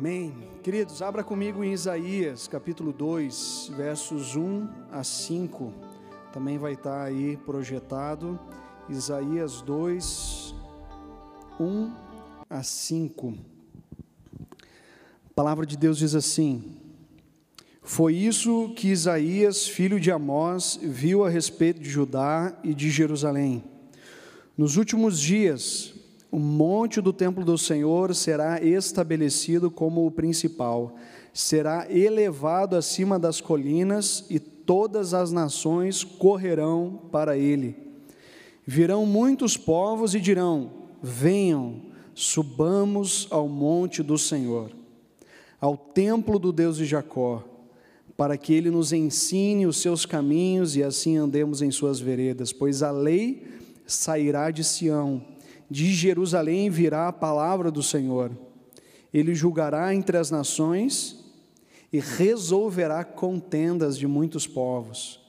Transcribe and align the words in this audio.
Amém. 0.00 0.32
Queridos, 0.62 1.02
abra 1.02 1.22
comigo 1.22 1.62
em 1.62 1.74
Isaías, 1.74 2.48
capítulo 2.48 2.90
2, 2.90 3.72
versos 3.76 4.34
1 4.34 4.66
a 4.90 5.04
5. 5.04 5.74
Também 6.32 6.56
vai 6.56 6.72
estar 6.72 7.02
aí 7.02 7.36
projetado. 7.44 8.40
Isaías 8.88 9.60
2, 9.60 10.54
1 11.60 11.92
a 12.48 12.62
5. 12.62 13.34
A 14.40 15.34
palavra 15.34 15.66
de 15.66 15.76
Deus 15.76 15.98
diz 15.98 16.14
assim: 16.14 16.78
Foi 17.82 18.14
isso 18.14 18.72
que 18.74 18.88
Isaías, 18.88 19.68
filho 19.68 20.00
de 20.00 20.10
Amós, 20.10 20.80
viu 20.82 21.26
a 21.26 21.28
respeito 21.28 21.78
de 21.78 21.90
Judá 21.90 22.58
e 22.64 22.72
de 22.72 22.88
Jerusalém. 22.88 23.62
Nos 24.56 24.78
últimos 24.78 25.20
dias, 25.20 25.92
o 26.30 26.38
monte 26.38 27.00
do 27.00 27.12
templo 27.12 27.44
do 27.44 27.58
Senhor 27.58 28.14
será 28.14 28.62
estabelecido 28.62 29.70
como 29.70 30.06
o 30.06 30.10
principal, 30.10 30.94
será 31.32 31.90
elevado 31.90 32.76
acima 32.76 33.18
das 33.18 33.40
colinas 33.40 34.24
e 34.30 34.38
todas 34.38 35.12
as 35.12 35.32
nações 35.32 36.04
correrão 36.04 37.00
para 37.10 37.36
ele. 37.36 37.76
Virão 38.64 39.04
muitos 39.04 39.56
povos 39.56 40.14
e 40.14 40.20
dirão: 40.20 40.70
Venham, 41.02 41.82
subamos 42.14 43.26
ao 43.30 43.48
monte 43.48 44.02
do 44.02 44.16
Senhor, 44.16 44.70
ao 45.60 45.76
templo 45.76 46.38
do 46.38 46.52
Deus 46.52 46.76
de 46.76 46.84
Jacó, 46.84 47.42
para 48.16 48.36
que 48.36 48.52
ele 48.52 48.70
nos 48.70 48.92
ensine 48.92 49.66
os 49.66 49.78
seus 49.78 50.06
caminhos 50.06 50.76
e 50.76 50.82
assim 50.84 51.16
andemos 51.16 51.60
em 51.60 51.72
suas 51.72 51.98
veredas, 51.98 52.52
pois 52.52 52.84
a 52.84 52.92
lei 52.92 53.48
sairá 53.84 54.52
de 54.52 54.62
Sião 54.62 55.20
de 55.70 55.92
Jerusalém 55.94 56.68
virá 56.68 57.08
a 57.08 57.12
palavra 57.12 57.70
do 57.70 57.82
Senhor. 57.82 58.32
Ele 59.12 59.34
julgará 59.34 59.94
entre 59.94 60.16
as 60.16 60.30
nações 60.30 61.16
e 61.92 62.00
resolverá 62.00 63.04
contendas 63.04 63.96
de 63.96 64.06
muitos 64.06 64.46
povos. 64.46 65.20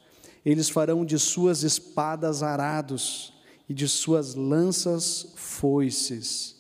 Eles 0.45 0.69
farão 0.69 1.05
de 1.05 1.19
suas 1.19 1.63
espadas 1.63 2.41
arados 2.41 3.33
e 3.69 3.73
de 3.73 3.87
suas 3.87 4.35
lanças 4.35 5.33
foices. 5.35 6.59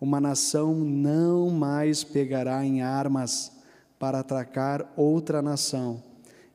Uma 0.00 0.20
nação 0.20 0.74
não 0.74 1.50
mais 1.50 2.04
pegará 2.04 2.64
em 2.64 2.80
armas 2.82 3.52
para 3.98 4.20
atracar 4.20 4.90
outra 4.96 5.42
nação. 5.42 6.02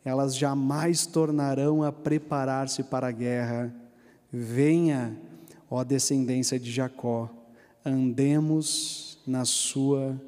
Elas 0.04 0.36
jamais 0.36 1.06
tornarão 1.06 1.84
a 1.84 1.92
preparar-se 1.92 2.84
para 2.84 3.08
a 3.08 3.12
guerra. 3.12 3.74
Venha, 4.32 5.18
ó 5.70 5.84
descendência 5.84 6.60
de 6.60 6.72
Jacó, 6.72 7.30
andemos 7.84 9.18
na 9.26 9.46
sua 9.46 10.20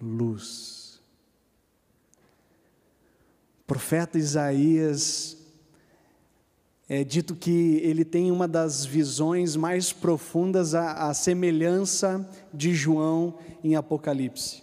luz. 0.00 1.00
O 3.60 3.64
profeta 3.66 4.18
Isaías 4.18 5.36
é 6.88 7.02
dito 7.04 7.34
que 7.34 7.80
ele 7.82 8.04
tem 8.04 8.30
uma 8.30 8.46
das 8.46 8.84
visões 8.84 9.56
mais 9.56 9.92
profundas 9.92 10.74
à, 10.74 11.08
à 11.08 11.14
semelhança 11.14 12.28
de 12.52 12.74
João 12.74 13.38
em 13.64 13.76
Apocalipse. 13.76 14.62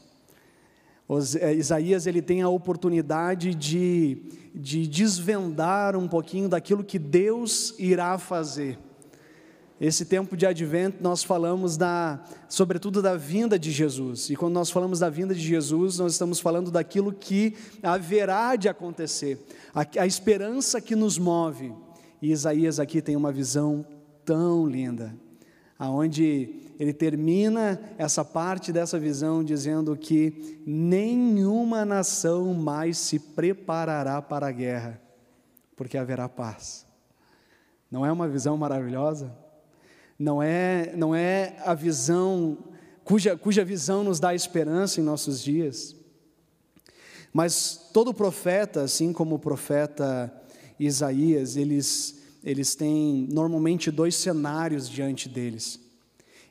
Os, 1.08 1.36
é, 1.36 1.56
Isaías 1.56 2.06
ele 2.06 2.22
tem 2.22 2.44
a 2.44 2.50
oportunidade 2.50 3.56
de, 3.56 4.22
de 4.54 4.86
desvendar 4.86 5.96
um 5.96 6.08
pouquinho 6.08 6.48
daquilo 6.48 6.84
que 6.84 7.00
Deus 7.00 7.73
irá 7.80 8.20
fazer. 8.20 8.78
Esse 9.80 10.04
tempo 10.04 10.36
de 10.36 10.46
advento 10.46 11.02
nós 11.02 11.24
falamos 11.24 11.78
da, 11.78 12.22
sobretudo 12.50 13.02
da 13.02 13.16
vinda 13.16 13.58
de 13.58 13.72
Jesus. 13.72 14.30
E 14.30 14.36
quando 14.36 14.54
nós 14.54 14.70
falamos 14.70 15.00
da 15.00 15.10
vinda 15.10 15.34
de 15.34 15.40
Jesus, 15.40 16.00
nós 16.00 16.12
estamos 16.12 16.42
falando 16.42 16.70
daquilo 16.70 17.14
que 17.14 17.56
haverá 17.82 18.58
de 18.58 18.68
acontecer, 18.68 19.39
a, 19.73 19.86
a 20.02 20.06
esperança 20.06 20.82
que 20.82 20.98
nos 20.98 21.18
move. 21.18 21.73
E 22.22 22.32
Isaías 22.32 22.78
aqui 22.78 23.02
tem 23.02 23.16
uma 23.16 23.32
visão 23.32 23.86
tão 24.26 24.68
linda, 24.68 25.16
aonde 25.78 26.73
ele 26.78 26.92
termina 26.92 27.80
essa 27.98 28.26
parte 28.26 28.73
dessa 28.73 29.00
visão 29.00 29.42
dizendo 29.44 29.95
que 29.95 30.62
nenhuma 30.66 31.86
nação 31.86 32.54
mais 32.54 32.98
se 32.98 33.18
preparará 33.18 34.22
para 34.22 34.48
a 34.48 34.52
guerra, 34.52 35.02
porque 35.78 35.98
haverá 35.98 36.28
paz. 36.28 36.86
Não 37.89 38.06
é 38.06 38.12
uma 38.12 38.28
visão 38.28 38.58
maravilhosa? 38.58 39.48
Não 40.20 40.44
é, 40.44 40.94
não 40.98 41.16
é 41.16 41.56
a 41.64 41.74
visão, 41.74 42.58
cuja, 43.06 43.38
cuja 43.38 43.64
visão 43.64 44.04
nos 44.04 44.20
dá 44.20 44.36
esperança 44.36 45.00
em 45.00 45.04
nossos 45.04 45.42
dias. 45.42 45.96
Mas 47.32 47.90
todo 47.94 48.14
profeta, 48.14 48.82
assim 48.82 49.14
como 49.14 49.36
o 49.36 49.40
profeta 49.40 50.34
Isaías, 50.78 51.56
eles, 51.56 52.22
eles 52.44 52.76
têm 52.76 53.28
normalmente 53.32 53.90
dois 53.90 54.16
cenários 54.16 54.90
diante 54.90 55.30
deles. 55.30 55.80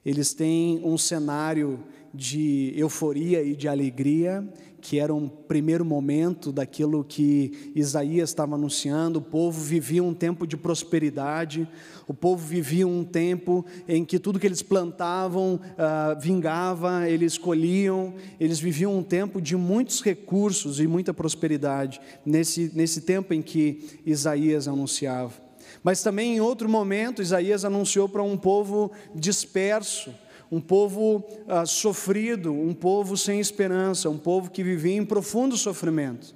Eles 0.04 0.32
têm 0.32 0.80
um 0.82 0.96
cenário 0.96 1.84
de 2.12 2.72
euforia 2.76 3.42
e 3.42 3.54
de 3.54 3.68
alegria, 3.68 4.46
que 4.80 4.98
era 4.98 5.12
um 5.12 5.28
primeiro 5.28 5.84
momento 5.84 6.52
daquilo 6.52 7.04
que 7.04 7.72
Isaías 7.74 8.30
estava 8.30 8.54
anunciando. 8.54 9.18
O 9.18 9.22
povo 9.22 9.60
vivia 9.60 10.02
um 10.02 10.14
tempo 10.14 10.46
de 10.46 10.56
prosperidade, 10.56 11.68
o 12.06 12.14
povo 12.14 12.46
vivia 12.46 12.86
um 12.86 13.04
tempo 13.04 13.64
em 13.86 14.04
que 14.04 14.18
tudo 14.18 14.38
que 14.38 14.46
eles 14.46 14.62
plantavam 14.62 15.54
uh, 15.56 16.20
vingava, 16.20 17.08
eles 17.08 17.36
colhiam, 17.36 18.14
eles 18.38 18.58
viviam 18.58 18.96
um 18.96 19.02
tempo 19.02 19.40
de 19.40 19.56
muitos 19.56 20.00
recursos 20.00 20.80
e 20.80 20.86
muita 20.86 21.12
prosperidade, 21.12 22.00
nesse, 22.24 22.70
nesse 22.74 23.02
tempo 23.02 23.34
em 23.34 23.42
que 23.42 24.00
Isaías 24.06 24.68
anunciava. 24.68 25.48
Mas 25.82 26.02
também 26.02 26.36
em 26.36 26.40
outro 26.40 26.68
momento, 26.68 27.22
Isaías 27.22 27.64
anunciou 27.64 28.08
para 28.08 28.22
um 28.22 28.36
povo 28.36 28.90
disperso, 29.14 30.10
um 30.50 30.60
povo 30.60 31.24
ah, 31.46 31.66
sofrido, 31.66 32.52
um 32.52 32.74
povo 32.74 33.16
sem 33.16 33.40
esperança, 33.40 34.08
um 34.08 34.18
povo 34.18 34.50
que 34.50 34.62
vivia 34.62 34.96
em 34.96 35.04
profundo 35.04 35.56
sofrimento. 35.56 36.34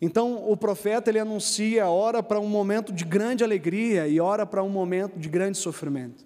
Então 0.00 0.50
o 0.50 0.56
profeta 0.56 1.10
ele 1.10 1.20
anuncia 1.20 1.88
ora 1.88 2.22
para 2.22 2.40
um 2.40 2.48
momento 2.48 2.92
de 2.92 3.04
grande 3.04 3.44
alegria 3.44 4.08
e 4.08 4.18
ora 4.18 4.44
para 4.44 4.62
um 4.62 4.68
momento 4.68 5.18
de 5.18 5.28
grande 5.28 5.58
sofrimento. 5.58 6.24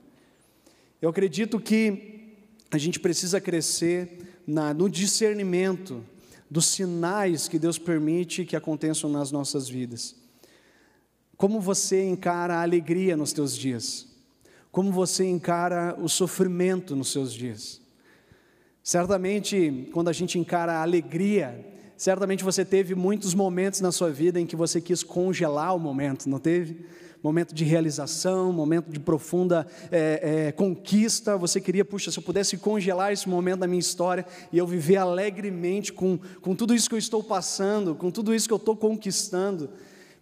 Eu 1.00 1.10
acredito 1.10 1.60
que 1.60 2.32
a 2.70 2.78
gente 2.78 2.98
precisa 2.98 3.40
crescer 3.40 4.40
na, 4.46 4.72
no 4.72 4.88
discernimento 4.88 6.02
dos 6.50 6.66
sinais 6.66 7.48
que 7.48 7.58
Deus 7.58 7.78
permite 7.78 8.46
que 8.46 8.56
aconteçam 8.56 9.10
nas 9.10 9.30
nossas 9.30 9.68
vidas. 9.68 10.16
Como 11.36 11.60
você 11.60 12.02
encara 12.02 12.54
a 12.54 12.62
alegria 12.62 13.14
nos 13.14 13.32
teus 13.32 13.54
dias? 13.54 14.16
Como 14.76 14.92
você 14.92 15.25
encara 15.25 15.97
o 15.98 16.06
sofrimento 16.06 16.94
nos 16.94 17.10
seus 17.10 17.32
dias. 17.32 17.81
Certamente, 18.82 19.88
quando 19.91 20.09
a 20.09 20.12
gente 20.12 20.38
encara 20.38 20.75
a 20.75 20.82
alegria, 20.82 21.66
certamente 21.97 22.44
você 22.44 22.62
teve 22.62 22.94
muitos 22.94 23.32
momentos 23.32 23.81
na 23.81 23.91
sua 23.91 24.10
vida 24.10 24.38
em 24.38 24.44
que 24.44 24.54
você 24.54 24.78
quis 24.78 25.03
congelar 25.03 25.75
o 25.75 25.78
momento, 25.78 26.28
não 26.28 26.38
teve? 26.38 26.84
Momento 27.22 27.54
de 27.54 27.65
realização, 27.65 28.53
momento 28.53 28.91
de 28.91 29.00
profunda 29.00 29.66
é, 29.91 30.48
é, 30.48 30.53
conquista. 30.53 31.38
Você 31.38 31.59
queria, 31.59 31.82
puxa, 31.82 32.10
se 32.10 32.19
eu 32.19 32.22
pudesse 32.22 32.59
congelar 32.59 33.15
esse 33.15 33.31
momento 33.31 33.60
da 33.60 33.66
minha 33.66 33.81
história 33.81 34.26
e 34.53 34.59
eu 34.59 34.66
viver 34.66 34.98
alegremente 34.98 35.91
com, 35.91 36.19
com 36.42 36.54
tudo 36.54 36.75
isso 36.75 36.86
que 36.86 36.94
eu 36.94 36.98
estou 36.98 37.25
passando, 37.25 37.94
com 37.94 38.10
tudo 38.10 38.34
isso 38.34 38.47
que 38.47 38.53
eu 38.53 38.59
estou 38.59 38.76
conquistando. 38.76 39.70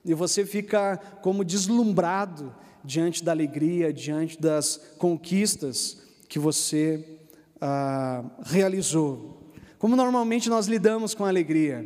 E 0.05 0.15
você 0.15 0.47
fica 0.47 0.97
como 1.23 1.45
deslumbrado 1.45 2.55
diante 2.85 3.25
da 3.25 3.33
alegria, 3.33 3.93
diante 3.93 4.41
das 4.41 4.77
conquistas 4.99 5.99
que 6.29 6.39
você 6.39 7.19
ah, 7.61 8.25
realizou. 8.43 9.53
Como 9.79 9.97
normalmente 9.97 10.51
nós 10.51 10.67
lidamos 10.67 11.15
com 11.15 11.25
a 11.25 11.29
alegria? 11.29 11.85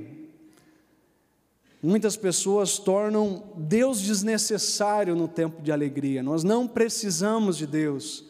Muitas 1.81 2.17
pessoas 2.17 2.79
tornam 2.79 3.53
Deus 3.57 4.01
desnecessário 4.01 5.15
no 5.15 5.29
tempo 5.29 5.63
de 5.63 5.71
alegria. 5.71 6.23
Nós 6.23 6.43
não 6.43 6.67
precisamos 6.67 7.57
de 7.57 7.67
Deus. 7.67 8.25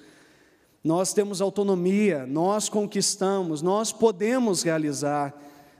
Nós 0.84 1.12
temos 1.12 1.40
autonomia, 1.40 2.26
nós 2.26 2.68
conquistamos, 2.68 3.62
nós 3.62 3.90
podemos 3.90 4.62
realizar, 4.62 5.34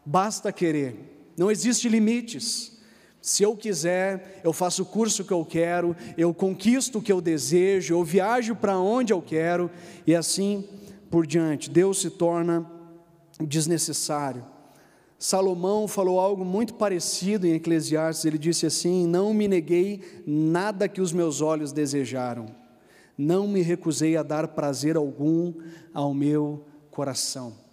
basta 0.05 0.50
querer. 0.50 1.32
Não 1.37 1.50
existe 1.50 1.88
limites. 1.88 2.78
Se 3.20 3.43
eu 3.43 3.56
quiser, 3.56 4.41
eu 4.44 4.53
faço 4.53 4.82
o 4.82 4.87
curso 4.87 5.25
que 5.25 5.32
eu 5.32 5.44
quero, 5.44 5.97
eu 6.17 6.32
conquisto 6.32 6.99
o 6.99 7.03
que 7.03 7.12
eu 7.12 7.20
desejo, 7.20 7.94
eu 7.94 8.05
viajo 8.05 8.55
para 8.55 8.79
onde 8.79 9.12
eu 9.12 9.20
quero 9.20 9.70
e 10.06 10.15
assim 10.15 10.65
por 11.11 11.26
diante. 11.26 11.69
Deus 11.69 12.00
se 12.00 12.11
torna 12.11 12.70
desnecessário. 13.41 14.44
Salomão 15.19 15.88
falou 15.88 16.20
algo 16.20 16.44
muito 16.44 16.75
parecido 16.75 17.47
em 17.47 17.55
Eclesiastes. 17.55 18.25
Ele 18.25 18.38
disse 18.38 18.67
assim: 18.67 19.06
Não 19.06 19.35
me 19.35 19.49
neguei 19.49 20.23
nada 20.25 20.88
que 20.88 21.00
os 21.00 21.12
meus 21.12 21.41
olhos 21.41 21.73
desejaram, 21.73 22.47
não 23.17 23.49
me 23.49 23.61
recusei 23.62 24.17
a 24.17 24.23
dar 24.23 24.47
prazer 24.49 24.97
algum 24.97 25.55
ao 25.93 26.15
meu 26.15 26.65
coração. 26.91 27.68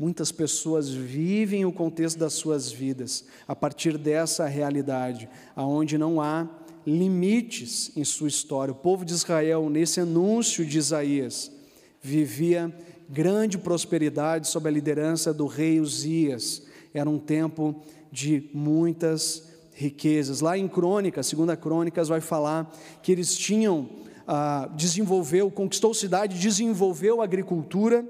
Muitas 0.00 0.32
pessoas 0.32 0.88
vivem 0.88 1.66
o 1.66 1.72
contexto 1.72 2.18
das 2.18 2.32
suas 2.32 2.72
vidas 2.72 3.22
a 3.46 3.54
partir 3.54 3.98
dessa 3.98 4.46
realidade, 4.46 5.28
aonde 5.54 5.98
não 5.98 6.22
há 6.22 6.48
limites 6.86 7.94
em 7.94 8.02
sua 8.02 8.28
história. 8.28 8.72
O 8.72 8.76
povo 8.76 9.04
de 9.04 9.12
Israel, 9.12 9.68
nesse 9.68 10.00
anúncio 10.00 10.64
de 10.64 10.78
Isaías, 10.78 11.52
vivia 12.00 12.74
grande 13.10 13.58
prosperidade 13.58 14.48
sob 14.48 14.70
a 14.70 14.72
liderança 14.72 15.34
do 15.34 15.46
rei 15.46 15.78
Uzias. 15.78 16.62
Era 16.94 17.10
um 17.10 17.18
tempo 17.18 17.76
de 18.10 18.48
muitas 18.54 19.50
riquezas. 19.74 20.40
Lá 20.40 20.56
em 20.56 20.66
Crônicas, 20.66 21.26
segunda 21.26 21.58
Crônicas, 21.58 22.08
vai 22.08 22.22
falar 22.22 22.74
que 23.02 23.12
eles 23.12 23.36
tinham, 23.36 23.90
ah, 24.26 24.66
desenvolveu, 24.74 25.50
conquistou 25.50 25.92
cidade, 25.92 26.38
desenvolveu 26.38 27.20
agricultura, 27.20 28.02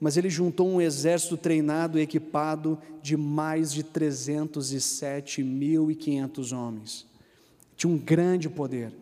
mas 0.00 0.16
ele 0.16 0.30
juntou 0.30 0.68
um 0.68 0.80
exército 0.80 1.36
treinado 1.36 1.98
e 1.98 2.02
equipado 2.02 2.78
de 3.02 3.16
mais 3.16 3.72
de 3.72 3.82
307.500 3.82 6.56
homens. 6.56 7.04
Tinha 7.76 7.92
um 7.92 7.98
grande 7.98 8.48
poder. 8.48 8.92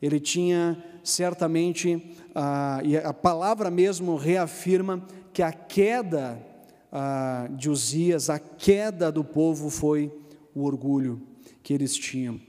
Ele 0.00 0.18
tinha 0.20 0.82
certamente, 1.02 2.14
ah, 2.34 2.80
e 2.84 2.96
a 2.96 3.12
palavra 3.12 3.70
mesmo 3.70 4.16
reafirma 4.16 5.06
que 5.32 5.42
a 5.42 5.52
queda 5.52 6.40
ah, 6.92 7.48
de 7.50 7.68
Uzias, 7.68 8.30
a 8.30 8.38
queda 8.38 9.10
do 9.10 9.24
povo 9.24 9.70
foi 9.70 10.12
o 10.54 10.62
orgulho 10.64 11.20
que 11.62 11.74
eles 11.74 11.96
tinham. 11.96 12.40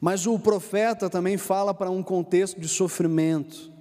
Mas 0.00 0.26
o 0.26 0.38
profeta 0.38 1.08
também 1.08 1.38
fala 1.38 1.72
para 1.72 1.90
um 1.90 2.02
contexto 2.02 2.60
de 2.60 2.68
sofrimento, 2.68 3.72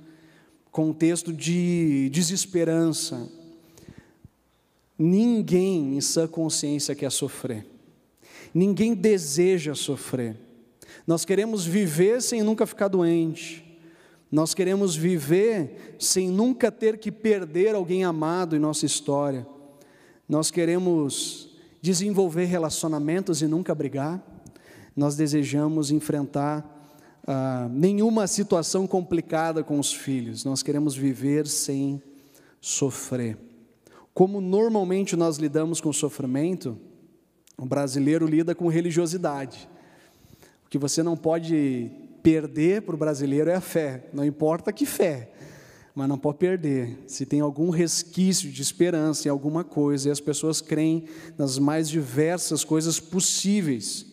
contexto 0.74 1.32
de 1.32 2.10
desesperança. 2.10 3.30
Ninguém 4.98 5.96
em 5.96 6.02
sã 6.02 6.28
consciência 6.28 6.96
quer 6.96 7.12
sofrer, 7.12 7.66
ninguém 8.54 8.96
deseja 8.96 9.76
sofrer. 9.76 10.36
Nós 11.06 11.26
queremos 11.26 11.66
viver 11.66 12.22
sem 12.22 12.42
nunca 12.42 12.66
ficar 12.66 12.88
doente, 12.88 13.64
nós 14.32 14.54
queremos 14.56 14.96
viver 14.96 15.96
sem 16.00 16.30
nunca 16.30 16.72
ter 16.72 16.98
que 16.98 17.12
perder 17.12 17.76
alguém 17.76 18.04
amado 18.04 18.56
em 18.56 18.60
nossa 18.60 18.86
história, 18.86 19.46
nós 20.28 20.50
queremos 20.50 21.50
desenvolver 21.82 22.46
relacionamentos 22.46 23.44
e 23.44 23.48
nunca 23.48 23.76
brigar, 23.76 24.24
nós 24.96 25.16
desejamos 25.16 25.92
enfrentar 25.92 26.83
ah, 27.26 27.68
nenhuma 27.72 28.28
situação 28.28 28.86
complicada 28.86 29.64
com 29.64 29.80
os 29.80 29.94
filhos, 29.94 30.44
nós 30.44 30.62
queremos 30.62 30.96
viver 30.96 31.48
sem 31.48 32.02
sofrer. 32.60 33.38
Como 34.14 34.40
normalmente 34.40 35.16
nós 35.16 35.38
lidamos 35.38 35.82
com 35.82 35.92
sofrimento, 35.92 36.78
o 37.58 37.66
brasileiro 37.66 38.28
lida 38.28 38.54
com 38.54 38.68
religiosidade. 38.68 39.70
O 40.66 40.70
que 40.70 40.78
você 40.78 41.02
não 41.02 41.16
pode 41.16 41.92
perder 42.22 42.82
para 42.82 42.96
o 42.96 42.98
brasileiro 42.98 43.50
é 43.50 43.56
a 43.56 43.62
fé, 43.62 44.10
não 44.14 44.24
importa 44.24 44.72
que 44.72 44.86
fé 44.86 45.32
mas 45.96 46.10
não 46.10 46.18
pode 46.18 46.40
perder. 46.40 46.98
Se 47.08 47.26
tem 47.26 47.40
algum 47.40 47.70
resquício 47.70 48.52
de 48.52 48.62
esperança 48.62 49.28
em 49.28 49.32
alguma 49.32 49.64
coisa, 49.64 50.10
e 50.10 50.12
as 50.12 50.20
pessoas 50.20 50.60
creem 50.60 51.06
nas 51.38 51.60
mais 51.60 51.88
diversas 51.88 52.64
coisas 52.64 53.00
possíveis, 53.00 54.06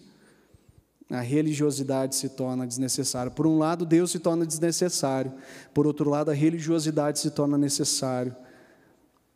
a 1.11 1.21
religiosidade 1.21 2.15
se 2.15 2.29
torna 2.29 2.67
desnecessária. 2.67 3.31
Por 3.31 3.47
um 3.47 3.59
lado, 3.59 3.85
Deus 3.85 4.13
se 4.13 4.21
torna 4.21 4.47
desnecessário, 4.47 5.33
por 5.75 5.87
outro 5.87 6.09
lado, 6.09 6.31
a 6.31 6.35
religiosidade 6.35 7.19
se 7.19 7.31
torna 7.31 7.59
necessário 7.59 8.35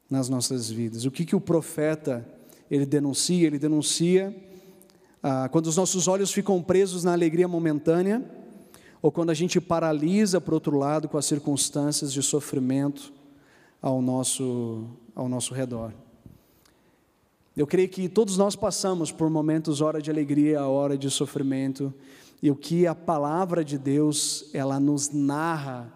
nas 0.08 0.28
nossas 0.28 0.70
vidas. 0.70 1.04
O 1.04 1.10
que, 1.10 1.24
que 1.24 1.34
o 1.34 1.40
profeta 1.40 2.24
ele 2.70 2.86
denuncia? 2.86 3.46
Ele 3.46 3.58
denuncia 3.58 4.34
ah, 5.20 5.48
quando 5.50 5.66
os 5.66 5.76
nossos 5.76 6.06
olhos 6.06 6.32
ficam 6.32 6.62
presos 6.62 7.02
na 7.02 7.12
alegria 7.12 7.48
momentânea 7.48 8.22
ou 9.02 9.10
quando 9.10 9.30
a 9.30 9.34
gente 9.34 9.60
paralisa, 9.60 10.40
por 10.40 10.54
outro 10.54 10.78
lado, 10.78 11.08
com 11.08 11.18
as 11.18 11.26
circunstâncias 11.26 12.12
de 12.12 12.22
sofrimento 12.22 13.12
ao 13.82 14.00
nosso, 14.00 14.86
ao 15.14 15.28
nosso 15.28 15.52
redor. 15.52 15.92
Eu 17.56 17.68
creio 17.68 17.88
que 17.88 18.08
todos 18.08 18.36
nós 18.36 18.56
passamos 18.56 19.12
por 19.12 19.30
momentos, 19.30 19.80
hora 19.80 20.02
de 20.02 20.10
alegria, 20.10 20.66
hora 20.66 20.98
de 20.98 21.08
sofrimento, 21.08 21.94
e 22.42 22.50
o 22.50 22.56
que 22.56 22.84
a 22.84 22.96
palavra 22.96 23.64
de 23.64 23.78
Deus, 23.78 24.50
ela 24.52 24.80
nos 24.80 25.10
narra, 25.10 25.92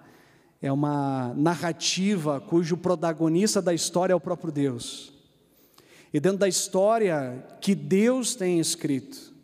é 0.62 0.70
uma 0.70 1.34
narrativa 1.36 2.40
cujo 2.40 2.76
protagonista 2.76 3.60
da 3.60 3.74
história 3.74 4.12
é 4.12 4.16
o 4.16 4.20
próprio 4.20 4.52
Deus. 4.52 5.12
E 6.12 6.20
dentro 6.20 6.38
da 6.38 6.48
história 6.48 7.44
que 7.60 7.74
Deus 7.74 8.36
tem 8.36 8.60
escrito, 8.60 9.34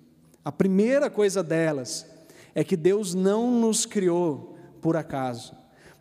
a 0.45 0.53
primeira 0.53 1.11
coisa 1.11 1.43
delas 1.43 2.07
é 2.55 2.63
que 2.63 2.77
Deus 2.77 3.13
não 3.13 3.61
nos 3.61 3.85
criou 3.85 4.57
por 4.81 4.97
acaso. 4.97 5.53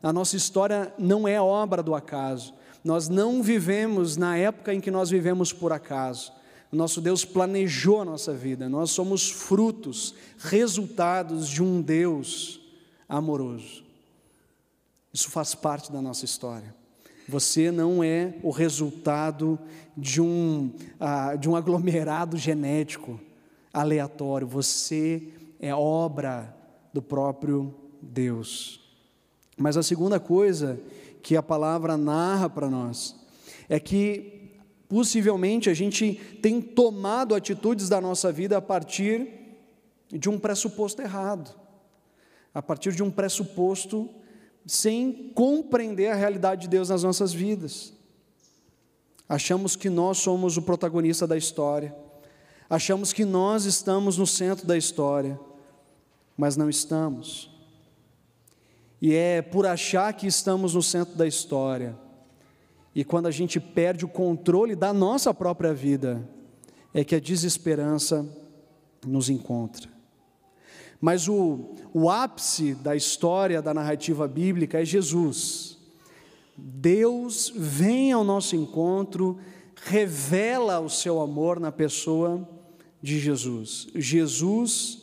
A 0.01 0.13
nossa 0.13 0.35
história 0.35 0.93
não 0.99 1.27
é 1.27 1.41
obra 1.41 1.81
do 1.81 1.95
acaso. 1.95 2.53
Nós 2.83 3.07
não 3.07 3.41
vivemos 3.41 4.17
na 4.17 4.37
época 4.37 4.73
em 4.73 4.81
que 4.81 4.91
nós 4.91 5.09
vivemos 5.09 5.53
por 5.53 5.71
acaso. 5.71 6.31
Nosso 6.71 6.99
Deus 6.99 7.23
planejou 7.23 8.01
a 8.01 8.05
nossa 8.05 8.33
vida. 8.33 8.67
Nós 8.67 8.89
somos 8.91 9.29
frutos, 9.29 10.15
resultados 10.39 11.47
de 11.47 11.61
um 11.61 11.81
Deus 11.81 12.59
amoroso. 13.07 13.83
Isso 15.13 15.29
faz 15.29 15.53
parte 15.53 15.91
da 15.91 16.01
nossa 16.01 16.25
história. 16.25 16.75
Você 17.29 17.71
não 17.71 18.03
é 18.03 18.33
o 18.41 18.49
resultado 18.49 19.57
de 19.95 20.19
um, 20.19 20.71
uh, 20.99 21.37
de 21.37 21.47
um 21.47 21.55
aglomerado 21.55 22.37
genético 22.37 23.19
aleatório. 23.71 24.47
Você 24.47 25.29
é 25.59 25.73
obra 25.73 26.53
do 26.91 27.01
próprio 27.01 27.73
Deus. 28.01 28.81
Mas 29.55 29.77
a 29.77 29.83
segunda 29.83 30.19
coisa 30.19 30.79
que 31.23 31.35
a 31.35 31.41
palavra 31.41 31.97
narra 31.97 32.47
para 32.47 32.69
nós 32.69 33.15
é 33.67 33.79
que 33.79 34.59
possivelmente 34.87 35.69
a 35.69 35.73
gente 35.73 36.13
tem 36.41 36.61
tomado 36.61 37.33
atitudes 37.33 37.89
da 37.89 37.99
nossa 37.99 38.31
vida 38.31 38.57
a 38.57 38.61
partir 38.61 39.27
de 40.11 40.29
um 40.29 40.37
pressuposto 40.37 41.01
errado, 41.01 41.57
a 42.53 42.61
partir 42.61 42.93
de 42.93 43.01
um 43.01 43.09
pressuposto 43.09 44.07
sem 44.67 45.31
compreender 45.33 46.11
a 46.11 46.15
realidade 46.15 46.61
de 46.61 46.67
Deus 46.67 46.89
nas 46.89 47.01
nossas 47.01 47.33
vidas. 47.33 47.93
Achamos 49.27 49.75
que 49.75 49.89
nós 49.89 50.19
somos 50.19 50.57
o 50.57 50.61
protagonista 50.61 51.25
da 51.25 51.35
história, 51.35 51.95
achamos 52.69 53.11
que 53.11 53.25
nós 53.25 53.65
estamos 53.65 54.19
no 54.19 54.27
centro 54.27 54.67
da 54.67 54.77
história 54.77 55.39
mas 56.37 56.57
não 56.57 56.69
estamos. 56.69 57.49
E 59.03 59.13
é 59.13 59.41
por 59.41 59.65
achar 59.65 60.13
que 60.13 60.25
estamos 60.25 60.75
no 60.75 60.81
centro 60.81 61.15
da 61.15 61.27
história, 61.27 61.93
e 62.95 63.03
quando 63.03 63.25
a 63.25 63.31
gente 63.31 63.59
perde 63.59 64.05
o 64.05 64.07
controle 64.07 64.77
da 64.77 64.93
nossa 64.93 65.33
própria 65.33 65.73
vida, 65.73 66.25
é 66.93 67.03
que 67.03 67.13
a 67.13 67.19
desesperança 67.19 68.25
nos 69.05 69.29
encontra. 69.29 69.89
Mas 71.01 71.27
o, 71.27 71.75
o 71.93 72.09
ápice 72.09 72.75
da 72.75 72.95
história 72.95 73.61
da 73.61 73.73
narrativa 73.73 74.25
bíblica 74.25 74.81
é 74.81 74.85
Jesus. 74.85 75.77
Deus 76.55 77.51
vem 77.53 78.13
ao 78.13 78.23
nosso 78.23 78.55
encontro, 78.55 79.37
revela 79.83 80.79
o 80.79 80.89
seu 80.89 81.19
amor 81.19 81.59
na 81.59 81.73
pessoa 81.73 82.47
de 83.01 83.19
Jesus. 83.19 83.85
Jesus 83.95 85.02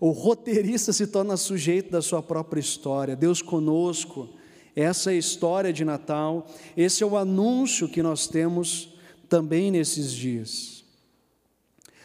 o 0.00 0.10
roteirista 0.10 0.92
se 0.92 1.06
torna 1.06 1.36
sujeito 1.36 1.90
da 1.90 2.00
sua 2.00 2.22
própria 2.22 2.60
história. 2.60 3.16
Deus 3.16 3.42
conosco, 3.42 4.28
essa 4.74 5.10
é 5.10 5.14
a 5.14 5.18
história 5.18 5.72
de 5.72 5.84
Natal, 5.84 6.46
esse 6.76 7.02
é 7.02 7.06
o 7.06 7.16
anúncio 7.16 7.88
que 7.88 8.02
nós 8.02 8.28
temos 8.28 8.96
também 9.28 9.70
nesses 9.70 10.12
dias. 10.12 10.84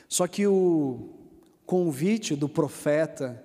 Só 0.10 0.28
que 0.28 0.48
o 0.48 1.10
convite 1.66 2.36
do 2.36 2.50
profeta, 2.50 3.44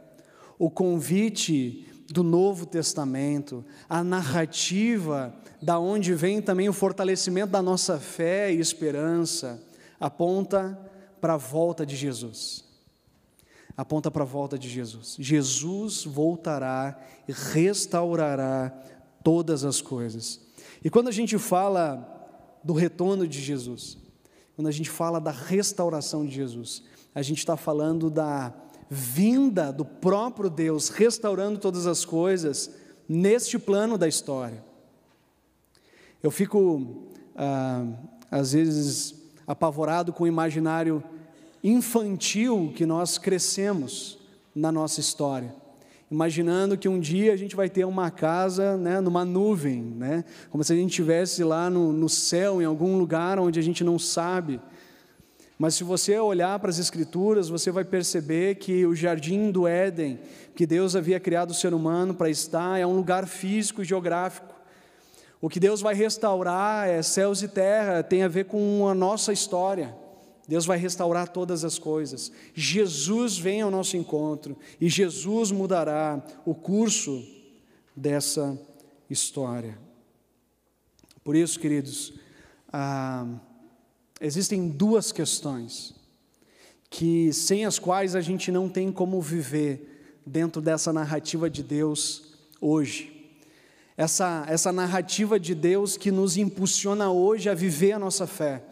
o 0.58 0.70
convite 0.70 1.86
do 2.08 2.22
Novo 2.22 2.64
Testamento, 2.64 3.64
a 3.88 4.02
narrativa 4.02 5.34
da 5.60 5.78
onde 5.78 6.14
vem 6.14 6.40
também 6.40 6.68
o 6.68 6.72
fortalecimento 6.72 7.52
da 7.52 7.60
nossa 7.60 7.98
fé 7.98 8.50
e 8.50 8.60
esperança, 8.60 9.62
aponta 10.00 10.78
para 11.20 11.34
a 11.34 11.38
volta 11.38 11.84
de 11.84 11.96
Jesus 11.96 12.67
aponta 13.78 14.10
para 14.10 14.24
a 14.24 14.26
volta 14.26 14.58
de 14.58 14.68
Jesus. 14.68 15.14
Jesus 15.20 16.04
voltará 16.04 17.00
e 17.28 17.32
restaurará 17.32 18.76
todas 19.22 19.64
as 19.64 19.80
coisas. 19.80 20.40
E 20.82 20.90
quando 20.90 21.06
a 21.06 21.12
gente 21.12 21.38
fala 21.38 22.16
do 22.64 22.72
retorno 22.72 23.26
de 23.28 23.40
Jesus, 23.40 23.96
quando 24.56 24.66
a 24.66 24.72
gente 24.72 24.90
fala 24.90 25.20
da 25.20 25.30
restauração 25.30 26.26
de 26.26 26.34
Jesus, 26.34 26.82
a 27.14 27.22
gente 27.22 27.38
está 27.38 27.56
falando 27.56 28.10
da 28.10 28.52
vinda 28.90 29.72
do 29.72 29.84
próprio 29.84 30.50
Deus 30.50 30.88
restaurando 30.88 31.60
todas 31.60 31.86
as 31.86 32.04
coisas 32.04 32.74
neste 33.08 33.60
plano 33.60 33.96
da 33.96 34.08
história. 34.08 34.64
Eu 36.20 36.32
fico 36.32 37.06
ah, 37.36 37.86
às 38.28 38.54
vezes 38.54 39.14
apavorado 39.46 40.12
com 40.12 40.24
o 40.24 40.26
imaginário 40.26 41.00
infantil 41.62 42.72
que 42.74 42.86
nós 42.86 43.18
crescemos 43.18 44.18
na 44.54 44.72
nossa 44.72 45.00
história. 45.00 45.54
Imaginando 46.10 46.78
que 46.78 46.88
um 46.88 46.98
dia 46.98 47.34
a 47.34 47.36
gente 47.36 47.54
vai 47.54 47.68
ter 47.68 47.84
uma 47.84 48.10
casa 48.10 48.76
né, 48.78 48.98
numa 49.00 49.24
nuvem, 49.24 49.82
né, 49.82 50.24
como 50.48 50.64
se 50.64 50.72
a 50.72 50.76
gente 50.76 50.90
estivesse 50.90 51.44
lá 51.44 51.68
no, 51.68 51.92
no 51.92 52.08
céu, 52.08 52.62
em 52.62 52.64
algum 52.64 52.96
lugar 52.96 53.38
onde 53.38 53.58
a 53.58 53.62
gente 53.62 53.84
não 53.84 53.98
sabe. 53.98 54.58
Mas 55.58 55.74
se 55.74 55.84
você 55.84 56.18
olhar 56.18 56.58
para 56.60 56.70
as 56.70 56.78
Escrituras, 56.78 57.48
você 57.48 57.70
vai 57.70 57.84
perceber 57.84 58.54
que 58.54 58.86
o 58.86 58.94
jardim 58.94 59.50
do 59.50 59.66
Éden, 59.66 60.18
que 60.54 60.66
Deus 60.66 60.96
havia 60.96 61.20
criado 61.20 61.50
o 61.50 61.54
ser 61.54 61.74
humano 61.74 62.14
para 62.14 62.30
estar, 62.30 62.78
é 62.78 62.86
um 62.86 62.96
lugar 62.96 63.26
físico 63.26 63.82
e 63.82 63.84
geográfico. 63.84 64.54
O 65.40 65.48
que 65.48 65.60
Deus 65.60 65.80
vai 65.80 65.94
restaurar 65.94 66.88
é 66.88 67.02
céus 67.02 67.42
e 67.42 67.48
terra, 67.48 68.02
tem 68.02 68.22
a 68.22 68.28
ver 68.28 68.46
com 68.46 68.88
a 68.88 68.94
nossa 68.94 69.32
história. 69.32 69.94
Deus 70.48 70.64
vai 70.64 70.78
restaurar 70.78 71.28
todas 71.28 71.62
as 71.62 71.78
coisas. 71.78 72.32
Jesus 72.54 73.36
vem 73.36 73.60
ao 73.60 73.70
nosso 73.70 73.98
encontro 73.98 74.56
e 74.80 74.88
Jesus 74.88 75.50
mudará 75.50 76.24
o 76.46 76.54
curso 76.54 77.22
dessa 77.94 78.58
história. 79.10 79.78
Por 81.22 81.36
isso, 81.36 81.60
queridos, 81.60 82.14
ah, 82.72 83.26
existem 84.18 84.70
duas 84.70 85.12
questões 85.12 85.94
que 86.88 87.30
sem 87.34 87.66
as 87.66 87.78
quais 87.78 88.16
a 88.16 88.22
gente 88.22 88.50
não 88.50 88.70
tem 88.70 88.90
como 88.90 89.20
viver 89.20 90.22
dentro 90.24 90.62
dessa 90.62 90.94
narrativa 90.94 91.50
de 91.50 91.62
Deus 91.62 92.32
hoje. 92.58 93.30
Essa, 93.98 94.46
essa 94.48 94.72
narrativa 94.72 95.38
de 95.38 95.54
Deus 95.54 95.98
que 95.98 96.10
nos 96.10 96.38
impulsiona 96.38 97.10
hoje 97.10 97.50
a 97.50 97.54
viver 97.54 97.92
a 97.92 97.98
nossa 97.98 98.26
fé. 98.26 98.62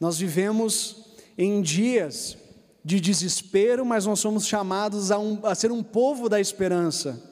Nós 0.00 0.18
vivemos 0.18 1.04
em 1.36 1.60
dias 1.60 2.38
de 2.82 2.98
desespero, 2.98 3.84
mas 3.84 4.06
nós 4.06 4.18
somos 4.18 4.46
chamados 4.46 5.10
a, 5.10 5.18
um, 5.18 5.44
a 5.44 5.54
ser 5.54 5.70
um 5.70 5.82
povo 5.82 6.26
da 6.26 6.40
esperança. 6.40 7.22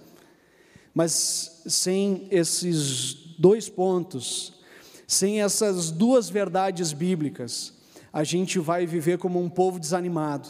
Mas 0.95 1.63
sem 1.67 2.29
esses 2.31 3.15
dois 3.39 3.71
pontos, 3.71 4.53
sem 5.07 5.41
essas 5.41 5.91
duas 5.91 6.29
verdades 6.29 6.93
bíblicas, 6.93 7.73
a 8.13 8.23
gente 8.23 8.59
vai 8.59 8.85
viver 8.85 9.17
como 9.17 9.41
um 9.41 9.49
povo 9.49 9.81
desanimado, 9.81 10.49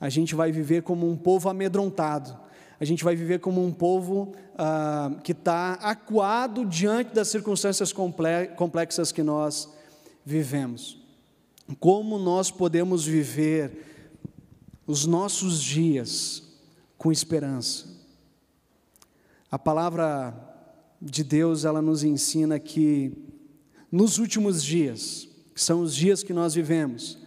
a 0.00 0.08
gente 0.08 0.34
vai 0.34 0.50
viver 0.50 0.82
como 0.82 1.08
um 1.08 1.16
povo 1.16 1.48
amedrontado, 1.48 2.36
a 2.80 2.84
gente 2.84 3.04
vai 3.04 3.14
viver 3.14 3.38
como 3.38 3.64
um 3.64 3.72
povo 3.72 4.34
ah, 4.58 5.12
que 5.22 5.30
está 5.30 5.74
acuado 5.74 6.66
diante 6.66 7.14
das 7.14 7.28
circunstâncias 7.28 7.92
complexas 7.92 9.12
que 9.12 9.22
nós 9.22 9.72
vivemos. 10.24 11.05
Como 11.80 12.18
nós 12.18 12.50
podemos 12.50 13.04
viver 13.04 13.84
os 14.86 15.04
nossos 15.04 15.60
dias 15.60 16.42
com 16.96 17.10
esperança? 17.10 17.86
A 19.50 19.58
palavra 19.58 20.34
de 21.00 21.24
Deus, 21.24 21.64
ela 21.64 21.82
nos 21.82 22.04
ensina 22.04 22.58
que 22.58 23.12
nos 23.90 24.18
últimos 24.18 24.62
dias, 24.62 25.28
que 25.54 25.62
são 25.62 25.80
os 25.80 25.94
dias 25.94 26.22
que 26.22 26.32
nós 26.32 26.54
vivemos, 26.54 27.18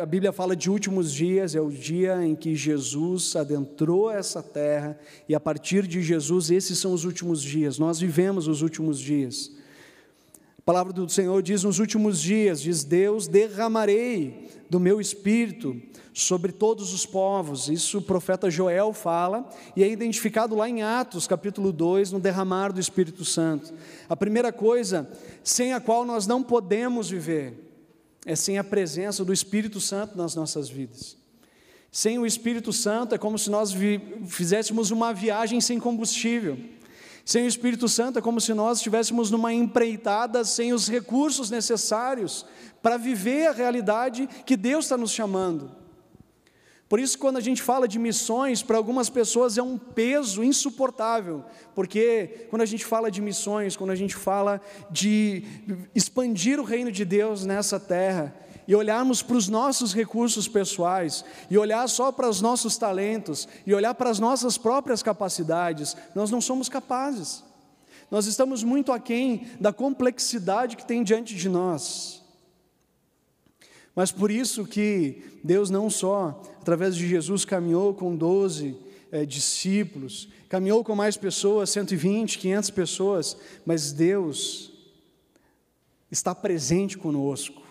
a 0.00 0.06
Bíblia 0.06 0.32
fala 0.32 0.56
de 0.56 0.70
últimos 0.70 1.12
dias, 1.12 1.54
é 1.54 1.60
o 1.60 1.70
dia 1.70 2.24
em 2.24 2.34
que 2.34 2.56
Jesus 2.56 3.36
adentrou 3.36 4.10
essa 4.10 4.42
terra, 4.42 4.98
e 5.28 5.34
a 5.34 5.40
partir 5.40 5.86
de 5.86 6.00
Jesus, 6.02 6.50
esses 6.50 6.78
são 6.78 6.94
os 6.94 7.04
últimos 7.04 7.42
dias, 7.42 7.78
nós 7.78 8.00
vivemos 8.00 8.48
os 8.48 8.62
últimos 8.62 8.98
dias. 8.98 9.52
A 10.68 10.70
palavra 10.70 10.92
do 10.92 11.08
Senhor 11.08 11.42
diz: 11.42 11.62
nos 11.62 11.78
últimos 11.78 12.20
dias, 12.20 12.60
diz 12.60 12.84
Deus, 12.84 13.26
derramarei 13.26 14.50
do 14.68 14.78
meu 14.78 15.00
espírito 15.00 15.80
sobre 16.12 16.52
todos 16.52 16.92
os 16.92 17.06
povos. 17.06 17.70
Isso 17.70 17.96
o 17.96 18.02
profeta 18.02 18.50
Joel 18.50 18.92
fala, 18.92 19.48
e 19.74 19.82
é 19.82 19.88
identificado 19.88 20.54
lá 20.54 20.68
em 20.68 20.82
Atos, 20.82 21.26
capítulo 21.26 21.72
2, 21.72 22.12
no 22.12 22.20
derramar 22.20 22.70
do 22.70 22.78
Espírito 22.78 23.24
Santo. 23.24 23.72
A 24.10 24.14
primeira 24.14 24.52
coisa 24.52 25.10
sem 25.42 25.72
a 25.72 25.80
qual 25.80 26.04
nós 26.04 26.26
não 26.26 26.42
podemos 26.42 27.08
viver 27.08 27.54
é 28.26 28.36
sem 28.36 28.58
a 28.58 28.62
presença 28.62 29.24
do 29.24 29.32
Espírito 29.32 29.80
Santo 29.80 30.18
nas 30.18 30.34
nossas 30.34 30.68
vidas. 30.68 31.16
Sem 31.90 32.18
o 32.18 32.26
Espírito 32.26 32.74
Santo 32.74 33.14
é 33.14 33.18
como 33.18 33.38
se 33.38 33.50
nós 33.50 33.72
fizéssemos 34.26 34.90
uma 34.90 35.14
viagem 35.14 35.62
sem 35.62 35.80
combustível. 35.80 36.58
Sem 37.28 37.44
o 37.44 37.46
Espírito 37.46 37.90
Santo 37.90 38.18
é 38.18 38.22
como 38.22 38.40
se 38.40 38.54
nós 38.54 38.78
estivéssemos 38.78 39.30
numa 39.30 39.52
empreitada 39.52 40.42
sem 40.46 40.72
os 40.72 40.88
recursos 40.88 41.50
necessários 41.50 42.46
para 42.80 42.96
viver 42.96 43.48
a 43.48 43.52
realidade 43.52 44.26
que 44.46 44.56
Deus 44.56 44.86
está 44.86 44.96
nos 44.96 45.10
chamando. 45.10 45.70
Por 46.88 46.98
isso, 46.98 47.18
quando 47.18 47.36
a 47.36 47.42
gente 47.42 47.60
fala 47.60 47.86
de 47.86 47.98
missões, 47.98 48.62
para 48.62 48.78
algumas 48.78 49.10
pessoas 49.10 49.58
é 49.58 49.62
um 49.62 49.76
peso 49.76 50.42
insuportável, 50.42 51.44
porque 51.74 52.46
quando 52.48 52.62
a 52.62 52.66
gente 52.66 52.86
fala 52.86 53.10
de 53.10 53.20
missões, 53.20 53.76
quando 53.76 53.90
a 53.90 53.94
gente 53.94 54.16
fala 54.16 54.58
de 54.90 55.44
expandir 55.94 56.58
o 56.58 56.64
reino 56.64 56.90
de 56.90 57.04
Deus 57.04 57.44
nessa 57.44 57.78
terra, 57.78 58.34
e 58.68 58.74
olharmos 58.74 59.22
para 59.22 59.38
os 59.38 59.48
nossos 59.48 59.94
recursos 59.94 60.46
pessoais, 60.46 61.24
e 61.50 61.56
olhar 61.56 61.88
só 61.88 62.12
para 62.12 62.28
os 62.28 62.42
nossos 62.42 62.76
talentos, 62.76 63.48
e 63.66 63.72
olhar 63.72 63.94
para 63.94 64.10
as 64.10 64.18
nossas 64.18 64.58
próprias 64.58 65.02
capacidades, 65.02 65.96
nós 66.14 66.30
não 66.30 66.38
somos 66.38 66.68
capazes. 66.68 67.42
Nós 68.10 68.26
estamos 68.26 68.62
muito 68.62 68.92
aquém 68.92 69.46
da 69.58 69.72
complexidade 69.72 70.76
que 70.76 70.86
tem 70.86 71.02
diante 71.02 71.34
de 71.34 71.48
nós. 71.48 72.22
Mas 73.96 74.12
por 74.12 74.30
isso 74.30 74.66
que 74.66 75.40
Deus 75.42 75.70
não 75.70 75.88
só, 75.88 76.42
através 76.60 76.94
de 76.94 77.08
Jesus, 77.08 77.46
caminhou 77.46 77.94
com 77.94 78.14
12 78.14 78.76
é, 79.10 79.24
discípulos, 79.24 80.28
caminhou 80.46 80.84
com 80.84 80.94
mais 80.94 81.16
pessoas, 81.16 81.70
120, 81.70 82.38
500 82.38 82.70
pessoas, 82.70 83.36
mas 83.64 83.92
Deus 83.92 84.70
está 86.10 86.34
presente 86.34 86.98
conosco, 86.98 87.62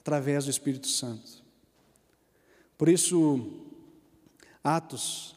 através 0.00 0.44
do 0.44 0.50
Espírito 0.50 0.88
Santo. 0.88 1.42
Por 2.76 2.88
isso, 2.88 3.48
Atos, 4.64 5.36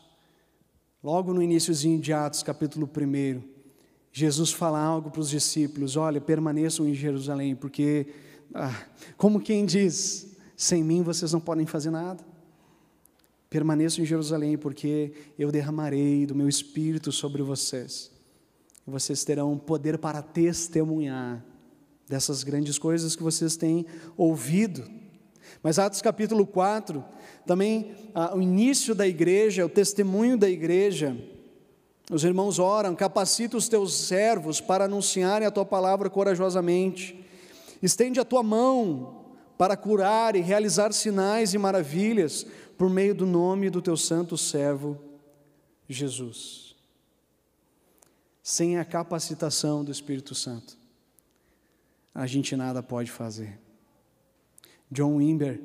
logo 1.03 1.33
no 1.33 1.43
iníciozinho 1.43 1.99
de 1.99 2.13
Atos, 2.13 2.41
capítulo 2.41 2.89
1, 2.89 3.43
Jesus 4.11 4.51
fala 4.53 4.79
algo 4.79 5.11
para 5.11 5.21
os 5.21 5.29
discípulos: 5.29 5.97
olha, 5.97 6.21
permaneçam 6.21 6.87
em 6.87 6.93
Jerusalém, 6.93 7.55
porque 7.55 8.13
ah, 8.53 8.85
como 9.17 9.41
quem 9.41 9.65
diz: 9.65 10.35
sem 10.55 10.83
mim 10.83 11.01
vocês 11.03 11.33
não 11.33 11.41
podem 11.41 11.65
fazer 11.65 11.89
nada. 11.89 12.23
Permaneçam 13.49 14.03
em 14.03 14.07
Jerusalém, 14.07 14.57
porque 14.57 15.13
eu 15.37 15.51
derramarei 15.51 16.25
do 16.25 16.33
meu 16.33 16.47
espírito 16.47 17.11
sobre 17.11 17.43
vocês. 17.43 18.11
Vocês 18.85 19.23
terão 19.23 19.57
poder 19.57 19.97
para 19.97 20.21
testemunhar 20.21 21.45
dessas 22.07 22.43
grandes 22.43 22.77
coisas 22.77 23.15
que 23.15 23.23
vocês 23.23 23.55
têm 23.55 23.85
ouvido. 24.17 24.83
Mas 25.61 25.79
Atos 25.79 26.01
capítulo 26.01 26.45
4, 26.45 27.03
também 27.45 27.95
ah, 28.13 28.35
o 28.35 28.41
início 28.41 28.93
da 28.93 29.07
igreja, 29.07 29.65
o 29.65 29.69
testemunho 29.69 30.37
da 30.37 30.49
igreja. 30.49 31.17
Os 32.11 32.23
irmãos 32.23 32.59
oram, 32.59 32.95
capacita 32.95 33.55
os 33.55 33.69
teus 33.69 33.93
servos 33.93 34.59
para 34.59 34.85
anunciarem 34.85 35.47
a 35.47 35.51
tua 35.51 35.65
palavra 35.65 36.09
corajosamente. 36.09 37.23
Estende 37.81 38.19
a 38.19 38.25
tua 38.25 38.43
mão 38.43 39.23
para 39.57 39.77
curar 39.77 40.35
e 40.35 40.41
realizar 40.41 40.91
sinais 40.91 41.53
e 41.53 41.57
maravilhas 41.57 42.45
por 42.77 42.89
meio 42.89 43.15
do 43.15 43.25
nome 43.25 43.69
do 43.69 43.81
teu 43.81 43.95
santo 43.95 44.37
servo 44.37 44.99
Jesus. 45.87 46.75
Sem 48.41 48.77
a 48.77 48.83
capacitação 48.83 49.83
do 49.83 49.91
Espírito 49.91 50.35
Santo, 50.35 50.77
a 52.13 52.27
gente 52.27 52.55
nada 52.55 52.83
pode 52.83 53.09
fazer. 53.09 53.59
John 54.91 55.15
Wimber 55.15 55.59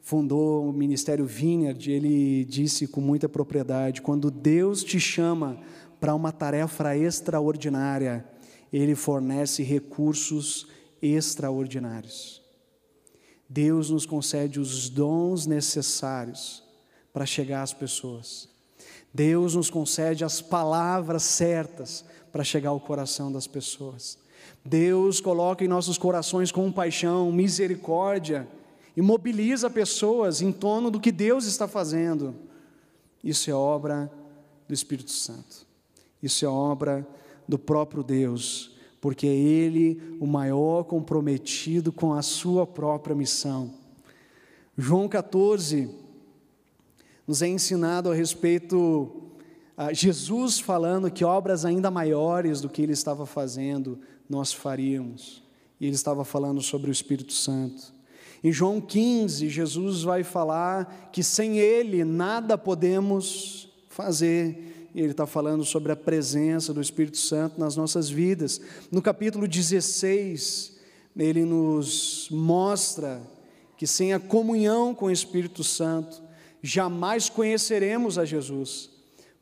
fundou 0.00 0.68
o 0.68 0.72
Ministério 0.72 1.24
Vineyard, 1.24 1.90
ele 1.90 2.44
disse 2.44 2.86
com 2.86 3.00
muita 3.00 3.28
propriedade: 3.28 4.02
quando 4.02 4.30
Deus 4.30 4.84
te 4.84 5.00
chama 5.00 5.58
para 6.00 6.14
uma 6.14 6.32
tarefa 6.32 6.96
extraordinária, 6.96 8.24
Ele 8.72 8.94
fornece 8.94 9.62
recursos 9.62 10.66
extraordinários. 11.00 12.42
Deus 13.48 13.90
nos 13.90 14.06
concede 14.06 14.58
os 14.58 14.88
dons 14.88 15.46
necessários 15.46 16.64
para 17.12 17.26
chegar 17.26 17.62
às 17.62 17.72
pessoas. 17.72 18.48
Deus 19.12 19.54
nos 19.54 19.68
concede 19.68 20.24
as 20.24 20.40
palavras 20.40 21.22
certas 21.22 22.04
para 22.32 22.42
chegar 22.42 22.70
ao 22.70 22.80
coração 22.80 23.30
das 23.30 23.46
pessoas. 23.46 24.18
Deus 24.64 25.20
coloca 25.20 25.64
em 25.64 25.68
nossos 25.68 25.98
corações 25.98 26.52
compaixão, 26.52 27.32
misericórdia 27.32 28.48
e 28.96 29.02
mobiliza 29.02 29.68
pessoas 29.68 30.40
em 30.40 30.52
torno 30.52 30.90
do 30.90 31.00
que 31.00 31.10
Deus 31.10 31.46
está 31.46 31.66
fazendo. 31.66 32.34
Isso 33.22 33.50
é 33.50 33.54
obra 33.54 34.10
do 34.68 34.74
Espírito 34.74 35.10
Santo. 35.10 35.66
Isso 36.22 36.44
é 36.44 36.48
obra 36.48 37.06
do 37.48 37.58
próprio 37.58 38.02
Deus 38.02 38.72
porque 39.02 39.26
é 39.26 39.34
Ele 39.34 40.00
o 40.20 40.26
maior 40.28 40.84
comprometido 40.84 41.90
com 41.90 42.14
a 42.14 42.22
sua 42.22 42.64
própria 42.64 43.16
missão. 43.16 43.74
João 44.78 45.08
14 45.08 45.90
nos 47.26 47.42
é 47.42 47.48
ensinado 47.48 48.12
a 48.12 48.14
respeito, 48.14 49.32
a 49.76 49.92
Jesus 49.92 50.60
falando 50.60 51.10
que 51.10 51.24
obras 51.24 51.64
ainda 51.64 51.90
maiores 51.90 52.60
do 52.60 52.68
que 52.68 52.80
ele 52.80 52.92
estava 52.92 53.26
fazendo 53.26 53.98
nós 54.28 54.52
faríamos. 54.52 55.42
E 55.80 55.86
ele 55.86 55.94
estava 55.94 56.24
falando 56.24 56.60
sobre 56.60 56.90
o 56.90 56.92
Espírito 56.92 57.32
Santo. 57.32 57.92
Em 58.44 58.52
João 58.52 58.80
15, 58.80 59.48
Jesus 59.48 60.02
vai 60.02 60.24
falar 60.24 61.10
que 61.12 61.22
sem 61.22 61.58
Ele 61.58 62.04
nada 62.04 62.58
podemos 62.58 63.68
fazer. 63.88 64.90
E 64.94 65.00
ele 65.00 65.12
está 65.12 65.26
falando 65.26 65.64
sobre 65.64 65.90
a 65.90 65.96
presença 65.96 66.74
do 66.74 66.80
Espírito 66.80 67.16
Santo 67.16 67.58
nas 67.58 67.76
nossas 67.76 68.10
vidas. 68.10 68.60
No 68.90 69.00
capítulo 69.00 69.48
16, 69.48 70.76
ele 71.16 71.44
nos 71.44 72.28
mostra 72.30 73.22
que 73.76 73.86
sem 73.86 74.12
a 74.12 74.20
comunhão 74.20 74.94
com 74.94 75.06
o 75.06 75.10
Espírito 75.10 75.64
Santo, 75.64 76.22
jamais 76.62 77.28
conheceremos 77.28 78.18
a 78.18 78.24
Jesus, 78.24 78.90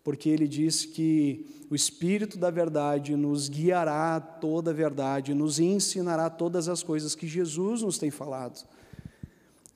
porque 0.03 0.29
ele 0.29 0.49
disse 0.49 0.89
que 0.89 1.47
o 1.71 1.75
Espírito 1.75 2.37
da 2.37 2.51
verdade 2.51 3.17
nos 3.17 3.49
guiará 3.49 4.21
toda 4.21 4.73
a 4.73 4.75
verdade, 4.75 5.33
nos 5.33 5.61
ensinará 5.61 6.29
todas 6.29 6.69
as 6.69 6.83
coisas 6.83 7.15
que 7.15 7.29
Jesus 7.29 7.83
nos 7.83 7.97
tem 7.97 8.11
falado 8.11 8.67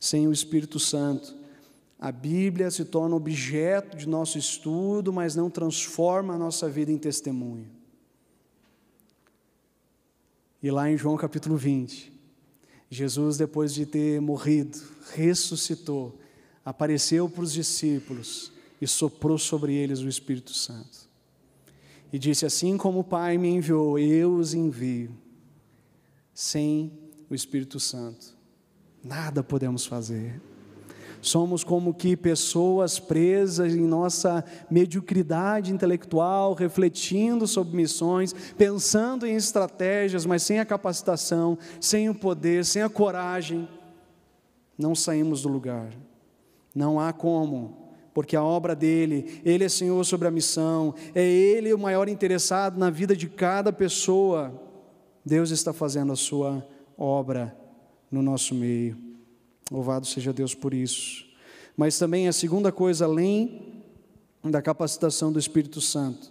sem 0.04 0.28
o 0.28 0.32
Espírito 0.32 0.78
Santo. 0.78 1.34
A 1.98 2.12
Bíblia 2.12 2.70
se 2.70 2.84
torna 2.84 3.16
objeto 3.16 3.96
de 3.96 4.06
nosso 4.06 4.36
estudo, 4.36 5.10
mas 5.10 5.34
não 5.34 5.48
transforma 5.48 6.34
a 6.34 6.38
nossa 6.38 6.68
vida 6.68 6.92
em 6.92 6.98
testemunho. 6.98 7.66
E 10.62 10.70
lá 10.70 10.90
em 10.90 10.98
João 10.98 11.16
capítulo 11.16 11.56
20, 11.56 12.12
Jesus, 12.90 13.38
depois 13.38 13.72
de 13.72 13.86
ter 13.86 14.20
morrido, 14.20 14.78
ressuscitou, 15.12 16.18
apareceu 16.62 17.28
para 17.28 17.44
os 17.44 17.52
discípulos 17.52 18.52
e 18.80 18.86
soprou 18.86 19.38
sobre 19.38 19.72
eles 19.74 20.00
o 20.00 20.08
Espírito 20.08 20.52
Santo. 20.52 21.03
E 22.14 22.18
disse: 22.18 22.46
Assim 22.46 22.76
como 22.76 23.00
o 23.00 23.04
Pai 23.04 23.36
me 23.36 23.48
enviou, 23.48 23.98
eu 23.98 24.36
os 24.36 24.54
envio. 24.54 25.10
Sem 26.32 26.92
o 27.28 27.34
Espírito 27.34 27.80
Santo, 27.80 28.38
nada 29.02 29.42
podemos 29.42 29.84
fazer. 29.84 30.40
Somos 31.20 31.64
como 31.64 31.92
que 31.92 32.16
pessoas 32.16 33.00
presas 33.00 33.74
em 33.74 33.84
nossa 33.84 34.44
mediocridade 34.70 35.72
intelectual, 35.72 36.54
refletindo 36.54 37.48
sobre 37.48 37.76
missões, 37.76 38.32
pensando 38.56 39.26
em 39.26 39.34
estratégias, 39.34 40.24
mas 40.24 40.44
sem 40.44 40.60
a 40.60 40.64
capacitação, 40.64 41.58
sem 41.80 42.08
o 42.08 42.14
poder, 42.14 42.64
sem 42.64 42.80
a 42.80 42.88
coragem, 42.88 43.68
não 44.78 44.94
saímos 44.94 45.42
do 45.42 45.48
lugar. 45.48 45.92
Não 46.72 47.00
há 47.00 47.12
como, 47.12 47.83
porque 48.14 48.36
a 48.36 48.44
obra 48.44 48.76
dele, 48.76 49.42
ele 49.44 49.64
é 49.64 49.68
Senhor 49.68 50.02
sobre 50.04 50.28
a 50.28 50.30
missão, 50.30 50.94
é 51.12 51.22
ele 51.22 51.74
o 51.74 51.78
maior 51.78 52.08
interessado 52.08 52.78
na 52.78 52.88
vida 52.88 53.16
de 53.16 53.28
cada 53.28 53.72
pessoa. 53.72 54.54
Deus 55.26 55.50
está 55.50 55.72
fazendo 55.72 56.12
a 56.12 56.16
sua 56.16 56.64
obra 56.96 57.54
no 58.08 58.22
nosso 58.22 58.54
meio. 58.54 58.96
Louvado 59.68 60.06
seja 60.06 60.32
Deus 60.32 60.54
por 60.54 60.72
isso. 60.72 61.26
Mas 61.76 61.98
também 61.98 62.28
a 62.28 62.32
segunda 62.32 62.70
coisa, 62.70 63.04
além 63.04 63.82
da 64.44 64.62
capacitação 64.62 65.32
do 65.32 65.38
Espírito 65.38 65.80
Santo, 65.80 66.30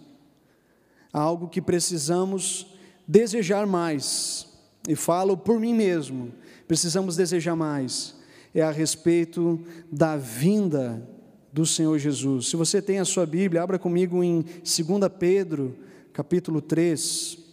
algo 1.12 1.48
que 1.48 1.60
precisamos 1.60 2.66
desejar 3.06 3.66
mais, 3.66 4.48
e 4.88 4.96
falo 4.96 5.36
por 5.36 5.60
mim 5.60 5.74
mesmo, 5.74 6.32
precisamos 6.66 7.14
desejar 7.14 7.54
mais, 7.54 8.14
é 8.54 8.62
a 8.62 8.70
respeito 8.70 9.60
da 9.92 10.16
vinda 10.16 11.13
do 11.54 11.64
Senhor 11.64 11.96
Jesus. 11.98 12.48
Se 12.48 12.56
você 12.56 12.82
tem 12.82 12.98
a 12.98 13.04
sua 13.04 13.24
Bíblia, 13.24 13.62
abra 13.62 13.78
comigo 13.78 14.24
em 14.24 14.42
2 14.42 14.74
Pedro, 15.16 15.78
capítulo 16.12 16.60
3 16.60 17.44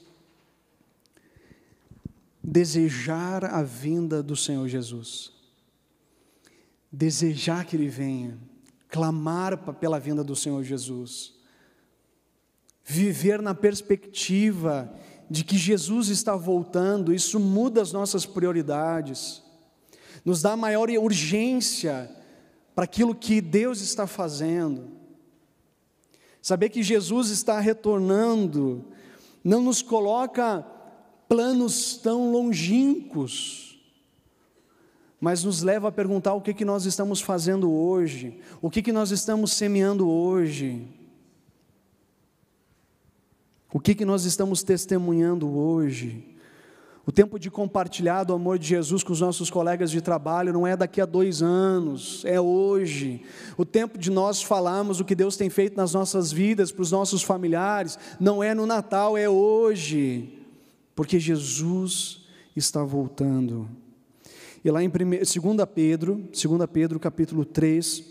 desejar 2.43 3.45
a 3.45 3.61
vinda 3.61 4.23
do 4.23 4.35
Senhor 4.35 4.67
Jesus, 4.67 5.31
desejar 6.91 7.65
que 7.65 7.75
Ele 7.75 7.87
venha, 7.87 8.35
clamar 8.89 9.55
pela 9.75 9.99
vinda 9.99 10.23
do 10.23 10.35
Senhor 10.35 10.63
Jesus, 10.63 11.35
viver 12.83 13.39
na 13.39 13.53
perspectiva 13.53 14.91
de 15.29 15.43
que 15.43 15.55
Jesus 15.55 16.07
está 16.07 16.35
voltando, 16.35 17.13
isso 17.13 17.39
muda 17.39 17.79
as 17.79 17.93
nossas 17.93 18.25
prioridades, 18.25 19.43
nos 20.25 20.41
dá 20.41 20.57
maior 20.57 20.89
urgência 20.89 22.09
para 22.81 22.85
aquilo 22.85 23.13
que 23.13 23.39
Deus 23.41 23.79
está 23.79 24.07
fazendo. 24.07 24.87
Saber 26.41 26.69
que 26.69 26.81
Jesus 26.81 27.29
está 27.29 27.59
retornando 27.59 28.83
não 29.43 29.61
nos 29.61 29.83
coloca 29.83 30.65
planos 31.29 31.95
tão 31.97 32.31
longínquos, 32.31 33.79
mas 35.19 35.43
nos 35.43 35.61
leva 35.61 35.89
a 35.89 35.91
perguntar 35.91 36.33
o 36.33 36.41
que, 36.41 36.55
que 36.55 36.65
nós 36.65 36.85
estamos 36.85 37.21
fazendo 37.21 37.71
hoje, 37.71 38.39
o 38.59 38.67
que, 38.67 38.81
que 38.81 38.91
nós 38.91 39.11
estamos 39.11 39.53
semeando 39.53 40.09
hoje, 40.09 40.87
o 43.71 43.79
que, 43.79 43.93
que 43.93 44.05
nós 44.05 44.25
estamos 44.25 44.63
testemunhando 44.63 45.55
hoje. 45.55 46.30
O 47.05 47.11
tempo 47.11 47.39
de 47.39 47.49
compartilhar 47.49 48.23
do 48.23 48.33
amor 48.33 48.59
de 48.59 48.67
Jesus 48.67 49.03
com 49.03 49.11
os 49.11 49.21
nossos 49.21 49.49
colegas 49.49 49.89
de 49.89 50.01
trabalho 50.01 50.53
não 50.53 50.67
é 50.67 50.77
daqui 50.77 51.01
a 51.01 51.05
dois 51.05 51.41
anos, 51.41 52.23
é 52.25 52.39
hoje. 52.39 53.23
O 53.57 53.65
tempo 53.65 53.97
de 53.97 54.11
nós 54.11 54.43
falarmos 54.43 54.99
o 54.99 55.05
que 55.05 55.15
Deus 55.15 55.35
tem 55.35 55.49
feito 55.49 55.75
nas 55.75 55.93
nossas 55.93 56.31
vidas, 56.31 56.71
para 56.71 56.83
os 56.83 56.91
nossos 56.91 57.23
familiares, 57.23 57.97
não 58.19 58.43
é 58.43 58.53
no 58.53 58.67
Natal, 58.67 59.17
é 59.17 59.27
hoje 59.27 60.37
porque 60.95 61.19
Jesus 61.19 62.23
está 62.55 62.83
voltando. 62.83 63.67
E 64.63 64.69
lá 64.69 64.83
em 64.83 64.89
2 64.89 65.27
Pedro, 65.73 66.29
2 66.31 66.69
Pedro 66.71 66.99
capítulo 66.99 67.43
3, 67.43 68.03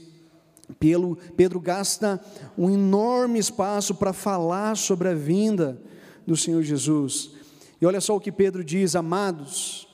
Pedro 1.37 1.61
gasta 1.61 2.20
um 2.59 2.68
enorme 2.68 3.38
espaço 3.38 3.94
para 3.94 4.12
falar 4.12 4.76
sobre 4.76 5.09
a 5.09 5.14
vinda 5.14 5.81
do 6.26 6.37
Senhor 6.37 6.62
Jesus. 6.62 7.39
E 7.81 7.87
olha 7.87 8.01
só 8.01 8.16
o 8.16 8.21
que 8.21 8.31
Pedro 8.31 8.62
diz, 8.62 8.95
amados, 8.95 9.88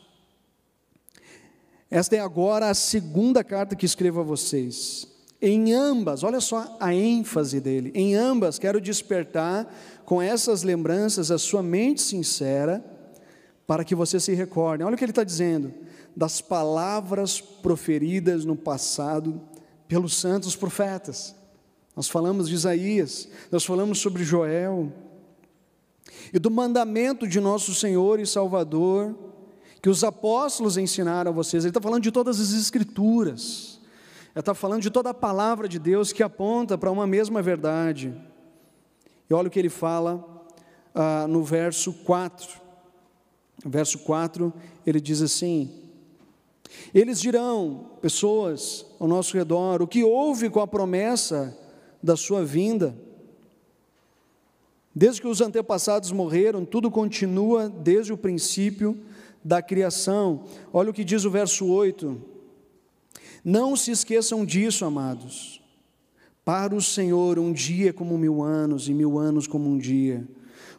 esta 1.90 2.16
é 2.16 2.18
agora 2.18 2.68
a 2.68 2.74
segunda 2.74 3.44
carta 3.44 3.76
que 3.76 3.86
escrevo 3.86 4.20
a 4.20 4.24
vocês. 4.24 5.06
Em 5.40 5.72
ambas, 5.72 6.24
olha 6.24 6.40
só 6.40 6.76
a 6.80 6.94
ênfase 6.94 7.60
dele, 7.60 7.92
em 7.94 8.14
ambas 8.14 8.58
quero 8.58 8.80
despertar 8.80 9.72
com 10.04 10.20
essas 10.20 10.62
lembranças 10.62 11.30
a 11.30 11.38
sua 11.38 11.62
mente 11.62 12.02
sincera, 12.02 12.84
para 13.66 13.84
que 13.84 13.94
você 13.94 14.18
se 14.18 14.32
recorde. 14.32 14.82
Olha 14.82 14.94
o 14.94 14.98
que 14.98 15.04
ele 15.04 15.12
está 15.12 15.24
dizendo: 15.24 15.72
das 16.16 16.40
palavras 16.40 17.40
proferidas 17.40 18.44
no 18.44 18.56
passado 18.56 19.40
pelos 19.86 20.14
santos 20.14 20.56
profetas. 20.56 21.34
Nós 21.94 22.08
falamos 22.08 22.48
de 22.48 22.54
Isaías, 22.54 23.28
nós 23.50 23.64
falamos 23.64 23.98
sobre 23.98 24.24
Joel, 24.24 24.92
e 26.36 26.38
do 26.38 26.50
mandamento 26.50 27.26
de 27.26 27.40
nosso 27.40 27.74
Senhor 27.74 28.20
e 28.20 28.26
Salvador, 28.26 29.16
que 29.80 29.88
os 29.88 30.04
apóstolos 30.04 30.76
ensinaram 30.76 31.30
a 31.30 31.34
vocês. 31.34 31.64
Ele 31.64 31.70
está 31.70 31.80
falando 31.80 32.02
de 32.02 32.12
todas 32.12 32.38
as 32.38 32.52
Escrituras, 32.52 33.80
ele 34.34 34.40
está 34.40 34.52
falando 34.52 34.82
de 34.82 34.90
toda 34.90 35.08
a 35.08 35.14
palavra 35.14 35.66
de 35.66 35.78
Deus 35.78 36.12
que 36.12 36.22
aponta 36.22 36.76
para 36.76 36.90
uma 36.90 37.06
mesma 37.06 37.40
verdade. 37.40 38.14
E 39.30 39.32
olha 39.32 39.48
o 39.48 39.50
que 39.50 39.58
ele 39.58 39.70
fala 39.70 40.44
ah, 40.94 41.26
no 41.26 41.42
verso 41.42 41.90
4. 42.04 42.60
Verso 43.64 44.00
4, 44.00 44.52
ele 44.86 45.00
diz 45.00 45.22
assim: 45.22 45.72
Eles 46.92 47.18
dirão, 47.18 47.92
pessoas 48.02 48.84
ao 49.00 49.08
nosso 49.08 49.34
redor, 49.38 49.80
o 49.80 49.88
que 49.88 50.04
houve 50.04 50.50
com 50.50 50.60
a 50.60 50.66
promessa 50.66 51.56
da 52.02 52.14
sua 52.14 52.44
vinda? 52.44 52.94
Desde 54.98 55.20
que 55.20 55.28
os 55.28 55.42
antepassados 55.42 56.10
morreram, 56.10 56.64
tudo 56.64 56.90
continua 56.90 57.68
desde 57.68 58.14
o 58.14 58.16
princípio 58.16 58.98
da 59.44 59.60
criação. 59.60 60.44
Olha 60.72 60.88
o 60.90 60.94
que 60.94 61.04
diz 61.04 61.26
o 61.26 61.30
verso 61.30 61.66
8. 61.66 62.18
Não 63.44 63.76
se 63.76 63.90
esqueçam 63.90 64.42
disso, 64.42 64.86
amados. 64.86 65.60
Para 66.42 66.74
o 66.74 66.80
Senhor, 66.80 67.38
um 67.38 67.52
dia 67.52 67.90
é 67.90 67.92
como 67.92 68.16
mil 68.16 68.42
anos, 68.42 68.88
e 68.88 68.94
mil 68.94 69.18
anos 69.18 69.46
como 69.46 69.68
um 69.68 69.76
dia. 69.76 70.26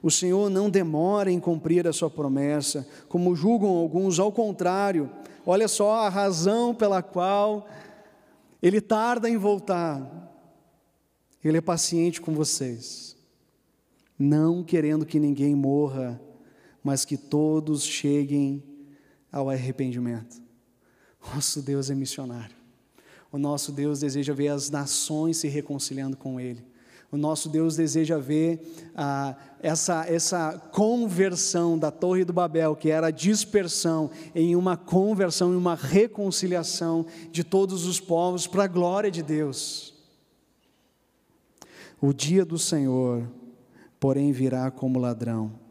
O 0.01 0.09
Senhor 0.09 0.49
não 0.49 0.69
demora 0.69 1.29
em 1.29 1.39
cumprir 1.39 1.87
a 1.87 1.93
sua 1.93 2.09
promessa, 2.09 2.87
como 3.07 3.35
julgam 3.35 3.69
alguns, 3.69 4.17
ao 4.19 4.31
contrário, 4.31 5.11
olha 5.45 5.67
só 5.67 5.93
a 5.93 6.09
razão 6.09 6.73
pela 6.73 7.03
qual 7.03 7.67
ele 8.63 8.81
tarda 8.81 9.29
em 9.29 9.37
voltar. 9.37 10.33
Ele 11.43 11.57
é 11.57 11.61
paciente 11.61 12.21
com 12.21 12.33
vocês, 12.33 13.16
não 14.17 14.63
querendo 14.63 15.05
que 15.05 15.19
ninguém 15.19 15.55
morra, 15.55 16.19
mas 16.83 17.05
que 17.05 17.17
todos 17.17 17.83
cheguem 17.83 18.63
ao 19.31 19.49
arrependimento. 19.49 20.41
Nosso 21.33 21.61
Deus 21.61 21.89
é 21.89 21.95
missionário. 21.95 22.55
O 23.31 23.37
nosso 23.37 23.71
Deus 23.71 23.99
deseja 23.99 24.33
ver 24.33 24.49
as 24.49 24.69
nações 24.69 25.37
se 25.37 25.47
reconciliando 25.47 26.15
com 26.15 26.39
Ele. 26.39 26.65
O 27.11 27.15
nosso 27.15 27.47
Deus 27.47 27.75
deseja 27.75 28.17
ver 28.17 28.91
ah, 28.93 29.35
essa, 29.61 30.05
essa 30.07 30.57
conversão 30.73 31.79
da 31.79 31.89
Torre 31.89 32.25
do 32.25 32.33
Babel, 32.33 32.75
que 32.75 32.89
era 32.89 33.07
a 33.07 33.11
dispersão, 33.11 34.11
em 34.35 34.55
uma 34.55 34.75
conversão, 34.75 35.53
em 35.53 35.55
uma 35.55 35.75
reconciliação 35.75 37.05
de 37.31 37.45
todos 37.45 37.85
os 37.85 37.99
povos 37.99 38.45
para 38.45 38.65
a 38.65 38.67
glória 38.67 39.09
de 39.09 39.23
Deus. 39.23 39.93
O 42.01 42.11
dia 42.13 42.43
do 42.43 42.59
Senhor, 42.59 43.23
porém, 43.99 44.31
virá 44.31 44.69
como 44.71 44.99
ladrão. 44.99 45.67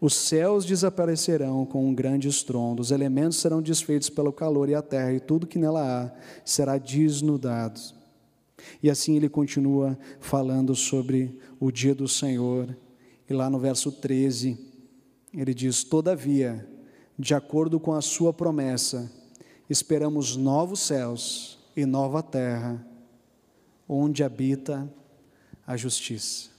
Os 0.00 0.14
céus 0.14 0.64
desaparecerão 0.64 1.66
com 1.66 1.86
um 1.86 1.94
grande 1.94 2.28
estrondo, 2.28 2.80
os 2.80 2.90
elementos 2.90 3.38
serão 3.38 3.60
desfeitos 3.60 4.08
pelo 4.08 4.32
calor 4.32 4.68
e 4.68 4.74
a 4.74 4.82
terra, 4.82 5.12
e 5.12 5.20
tudo 5.20 5.46
que 5.46 5.58
nela 5.58 6.04
há 6.04 6.12
será 6.44 6.78
desnudado. 6.78 7.80
E 8.82 8.90
assim 8.90 9.16
ele 9.16 9.28
continua 9.28 9.98
falando 10.20 10.74
sobre 10.74 11.38
o 11.60 11.70
dia 11.70 11.94
do 11.94 12.08
Senhor. 12.08 12.76
E 13.28 13.32
lá 13.32 13.50
no 13.50 13.58
verso 13.58 13.90
13, 13.90 14.58
ele 15.32 15.52
diz: 15.52 15.84
Todavia, 15.84 16.66
de 17.18 17.34
acordo 17.34 17.78
com 17.78 17.92
a 17.92 18.00
sua 18.00 18.32
promessa, 18.32 19.10
esperamos 19.68 20.36
novos 20.36 20.80
céus 20.80 21.58
e 21.76 21.84
nova 21.84 22.22
terra, 22.22 22.86
onde 23.88 24.22
habita 24.22 24.90
a 25.66 25.76
justiça. 25.76 26.53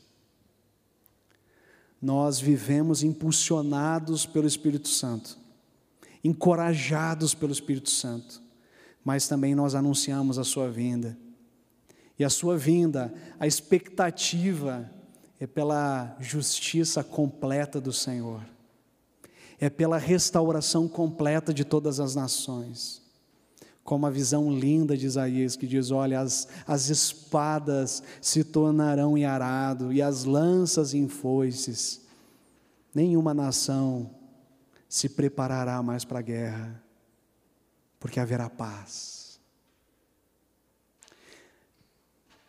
Nós 2.05 2.39
vivemos 2.39 3.01
impulsionados 3.01 4.27
pelo 4.27 4.45
Espírito 4.45 4.87
Santo, 4.87 5.39
encorajados 6.23 7.33
pelo 7.33 7.51
Espírito 7.51 7.89
Santo, 7.89 8.39
mas 9.03 9.27
também 9.27 9.55
nós 9.55 9.73
anunciamos 9.73 10.37
a 10.37 10.43
sua 10.43 10.69
vinda 10.69 11.17
e 12.19 12.23
a 12.23 12.29
sua 12.29 12.59
vinda, 12.59 13.11
a 13.39 13.47
expectativa 13.47 14.87
é 15.39 15.47
pela 15.47 16.15
justiça 16.19 17.03
completa 17.03 17.81
do 17.81 17.91
Senhor, 17.91 18.41
é 19.59 19.67
pela 19.67 19.97
restauração 19.97 20.87
completa 20.87 21.51
de 21.51 21.65
todas 21.65 21.99
as 21.99 22.13
nações. 22.13 23.01
Como 23.85 24.05
a 24.05 24.09
visão 24.09 24.51
linda 24.51 24.97
de 24.97 25.05
Isaías, 25.05 25.55
que 25.55 25.65
diz: 25.65 25.91
Olha, 25.91 26.19
as, 26.19 26.49
as 26.67 26.89
espadas 26.89 28.03
se 28.19 28.43
tornarão 28.43 29.17
em 29.17 29.23
arado, 29.23 29.93
e 29.93 30.01
as 30.01 30.25
lanças 30.25 30.93
em 30.93 31.07
foices. 31.07 32.01
Nenhuma 32.93 33.33
nação 33.33 34.09
se 34.89 35.07
preparará 35.07 35.81
mais 35.81 36.03
para 36.03 36.19
a 36.19 36.21
guerra, 36.21 36.83
porque 37.97 38.19
haverá 38.19 38.49
paz 38.49 39.15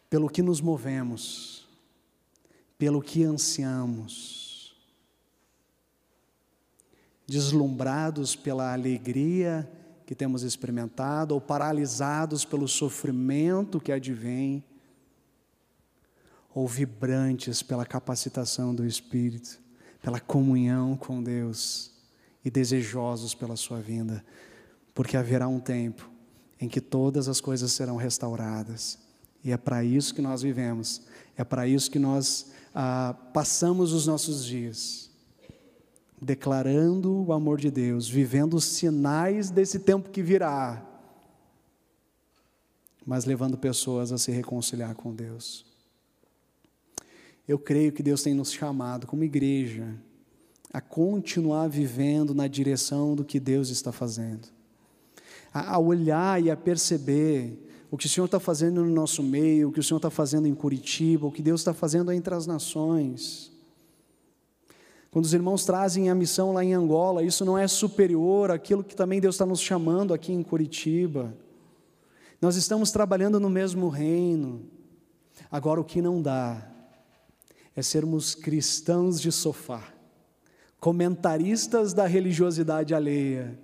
pelo 0.09 0.29
que 0.29 0.43
nos 0.43 0.61
movemos, 0.61 1.67
pelo 2.79 3.03
que 3.03 3.25
ansiamos, 3.25 4.75
deslumbrados 7.27 8.37
pela 8.37 8.73
alegria 8.73 9.69
que 10.07 10.15
temos 10.15 10.45
experimentado 10.45 11.35
ou 11.35 11.41
paralisados 11.41 12.45
pelo 12.45 12.69
sofrimento 12.69 13.81
que 13.81 13.91
advém, 13.91 14.65
ou 16.55 16.67
vibrantes 16.67 17.63
pela 17.63 17.85
capacitação 17.85 18.75
do 18.75 18.87
Espírito, 18.87 19.61
pela 20.01 20.21
comunhão 20.21 20.97
com 20.97 21.23
Deus 21.23 21.93
e 22.45 22.51
desejosos 22.51 23.35
pela 23.35 23.57
Sua 23.57 23.81
vinda, 23.81 24.25
porque 24.95 25.17
haverá 25.17 25.49
um 25.49 25.61
tempo 25.61 26.09
em 26.61 26.69
que 26.69 26.81
todas 26.81 27.29
as 27.29 27.41
coisas 27.41 27.73
serão 27.73 27.97
restauradas. 27.97 28.99
E 29.45 29.53
é 29.53 29.57
para 29.57 29.85
isso 29.85 30.15
que 30.15 30.23
nós 30.23 30.41
vivemos, 30.43 31.03
é 31.37 31.45
para 31.45 31.67
isso 31.69 31.91
que 31.91 31.99
nós 31.99 32.53
ah, 32.75 33.15
passamos 33.35 33.93
os 33.93 34.07
nossos 34.07 34.45
dias, 34.45 35.06
declarando 36.21 37.25
o 37.25 37.33
amor 37.33 37.59
de 37.59 37.71
Deus, 37.71 38.09
vivendo 38.09 38.55
os 38.55 38.65
sinais 38.65 39.51
desse 39.51 39.79
tempo 39.81 40.11
que 40.11 40.23
virá, 40.23 40.85
mas 43.05 43.25
levando 43.25 43.57
pessoas 43.57 44.11
a 44.13 44.19
se 44.19 44.33
reconciliar 44.33 44.95
com 44.95 45.15
Deus. 45.15 45.65
Eu 47.47 47.59
creio 47.59 47.93
que 47.93 48.03
Deus 48.03 48.23
tem 48.23 48.35
nos 48.35 48.53
chamado 48.53 49.07
como 49.07 49.23
igreja 49.23 49.95
a 50.73 50.81
continuar 50.81 51.69
vivendo 51.69 52.35
na 52.35 52.49
direção 52.49 53.15
do 53.15 53.25
que 53.25 53.39
Deus 53.39 53.69
está 53.69 53.93
fazendo, 53.93 54.49
a, 55.55 55.79
olhar 55.79 56.43
e 56.43 56.51
a 56.51 56.57
perceber 56.57 57.63
o 57.91 57.97
que 57.97 58.07
o 58.07 58.09
Senhor 58.09 58.27
está 58.27 58.41
fazendo 58.41 58.85
no 58.85 58.91
nosso 58.91 59.23
meio, 59.23 59.69
o 59.69 59.73
que 59.73 59.81
o 59.81 59.83
Senhor 59.83 59.99
está 59.99 60.11
fazendo 60.11 60.49
em 60.49 60.55
Curitiba, 60.55 61.27
o 61.27 61.33
que 61.33 61.41
Deus 61.41 61.61
está 61.61 61.73
fazendo 61.73 62.11
entre 62.11 62.35
as 62.35 62.47
nações. 62.47 63.53
Quando 65.17 65.25
os 65.25 65.33
irmãos 65.33 65.65
trazem 65.65 66.11
a 66.11 66.15
missão 66.15 66.53
lá 66.53 66.63
em 66.63 66.75
Angola, 66.75 67.23
isso 67.23 67.43
não 67.43 67.57
é 67.57 67.67
superior 67.67 68.51
àquilo 68.51 68.85
que 68.85 68.95
também 68.95 69.19
Deus 69.19 69.37
está 69.37 69.47
nos 69.47 69.63
chamando 69.63 70.13
aqui 70.13 70.31
em 70.31 70.43
Curitiba. 70.43 71.35
Nós 72.39 72.55
estamos 72.57 72.91
trabalhando 72.91 73.41
no 73.41 73.49
mesmo 73.49 73.89
reino. 73.89 74.67
Agora, 75.51 75.81
o 75.81 75.85
que 75.85 76.03
não 76.03 76.21
dá 76.21 76.71
é 77.75 77.81
sermos 77.81 78.35
cristãos 78.35 79.19
de 79.19 79.33
sofá, 79.33 79.91
comentaristas 80.79 81.95
da 81.95 82.07
religiosidade 82.07 82.95
alheia, 82.95 83.59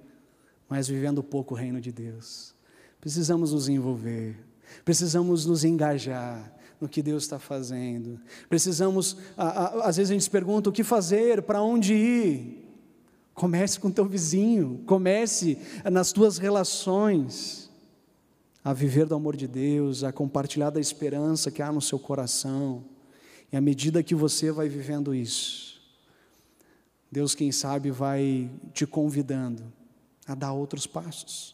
mas 0.71 0.89
vivendo 0.89 1.23
pouco 1.23 1.53
o 1.53 1.59
reino 1.59 1.83
de 1.83 1.93
Deus. 1.93 2.55
Precisamos 2.99 3.53
nos 3.53 3.69
envolver, 3.69 4.43
precisamos 4.87 5.45
nos 5.45 5.65
engajar 5.65 6.51
no 6.83 6.89
que 6.89 7.01
Deus 7.01 7.23
está 7.23 7.39
fazendo. 7.39 8.21
Precisamos, 8.49 9.17
às 9.37 9.97
vezes 9.97 10.11
a 10.11 10.15
gente 10.15 10.25
se 10.25 10.31
pergunta 10.31 10.69
o 10.69 10.73
que 10.73 10.85
fazer, 10.85 11.43
para 11.43 11.63
onde 11.63 11.95
ir. 11.95 12.69
Comece 13.33 13.81
com 13.81 13.91
teu 13.91 14.05
vizinho, 14.05 14.83
comece 14.85 15.57
nas 15.91 16.13
tuas 16.13 16.37
relações 16.37 17.71
a 18.65 18.73
viver 18.73 19.07
do 19.07 19.15
amor 19.15 19.37
de 19.37 19.49
Deus, 19.49 20.05
a 20.05 20.13
compartilhar 20.13 20.71
da 20.71 20.81
esperança 20.81 21.51
que 21.51 21.63
há 21.63 21.73
no 21.73 21.81
seu 21.81 21.99
coração. 21.99 22.85
E 23.51 23.57
à 23.57 23.61
medida 23.61 24.03
que 24.03 24.15
você 24.15 24.53
vai 24.53 24.69
vivendo 24.69 25.15
isso, 25.15 25.81
Deus, 27.11 27.35
quem 27.35 27.51
sabe, 27.53 27.91
vai 27.91 28.51
te 28.75 28.87
convidando 28.87 29.63
a 30.27 30.35
dar 30.35 30.53
outros 30.53 30.87
passos 30.87 31.53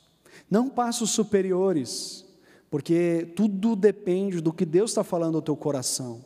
não 0.51 0.69
passos 0.69 1.11
superiores, 1.11 2.25
porque 2.71 3.33
tudo 3.35 3.75
depende 3.75 4.41
do 4.41 4.53
que 4.53 4.65
Deus 4.65 4.91
está 4.91 5.03
falando 5.03 5.37
ao 5.37 5.43
teu 5.43 5.57
coração. 5.57 6.25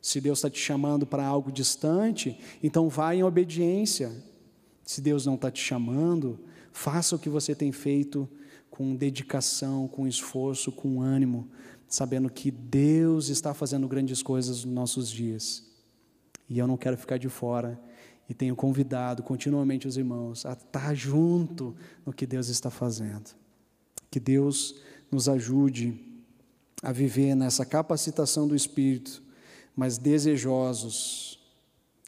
Se 0.00 0.20
Deus 0.20 0.38
está 0.38 0.50
te 0.50 0.58
chamando 0.58 1.06
para 1.06 1.24
algo 1.24 1.52
distante, 1.52 2.38
então 2.62 2.88
vá 2.88 3.14
em 3.14 3.22
obediência. 3.22 4.12
Se 4.84 5.00
Deus 5.00 5.26
não 5.26 5.34
está 5.34 5.50
te 5.50 5.62
chamando, 5.62 6.40
faça 6.72 7.16
o 7.16 7.18
que 7.18 7.28
você 7.28 7.54
tem 7.54 7.72
feito 7.72 8.28
com 8.70 8.94
dedicação, 8.94 9.88
com 9.88 10.06
esforço, 10.06 10.70
com 10.70 11.00
ânimo, 11.00 11.48
sabendo 11.88 12.30
que 12.30 12.50
Deus 12.50 13.28
está 13.28 13.52
fazendo 13.52 13.88
grandes 13.88 14.22
coisas 14.22 14.64
nos 14.64 14.74
nossos 14.74 15.10
dias. 15.10 15.64
E 16.48 16.58
eu 16.58 16.66
não 16.66 16.76
quero 16.76 16.96
ficar 16.96 17.18
de 17.18 17.28
fora 17.28 17.80
e 18.28 18.34
tenho 18.34 18.54
convidado 18.54 19.22
continuamente 19.22 19.88
os 19.88 19.96
irmãos 19.96 20.44
a 20.44 20.52
estar 20.52 20.94
junto 20.94 21.74
no 22.04 22.12
que 22.12 22.26
Deus 22.26 22.48
está 22.48 22.70
fazendo. 22.70 23.30
Que 24.10 24.20
Deus 24.20 24.80
nos 25.10 25.28
ajude 25.28 25.98
a 26.82 26.92
viver 26.92 27.34
nessa 27.34 27.64
capacitação 27.64 28.46
do 28.46 28.54
Espírito, 28.54 29.22
mas 29.74 29.98
desejosos, 29.98 31.40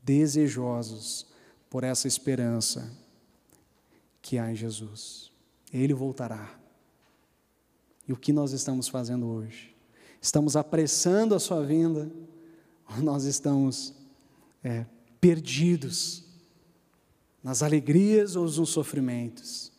desejosos 0.02 1.26
por 1.68 1.84
essa 1.84 2.06
esperança 2.06 2.90
que 4.20 4.38
há 4.38 4.50
em 4.50 4.56
Jesus. 4.56 5.30
Ele 5.72 5.94
voltará. 5.94 6.58
E 8.06 8.12
o 8.12 8.16
que 8.16 8.32
nós 8.32 8.52
estamos 8.52 8.88
fazendo 8.88 9.26
hoje? 9.26 9.74
Estamos 10.20 10.56
apressando 10.56 11.34
a 11.34 11.38
sua 11.38 11.64
vinda 11.64 12.10
ou 12.88 13.02
nós 13.02 13.24
estamos 13.24 13.94
é, 14.62 14.84
perdidos 15.20 16.24
nas 17.42 17.62
alegrias 17.62 18.36
ou 18.36 18.44
nos 18.44 18.68
sofrimentos? 18.70 19.69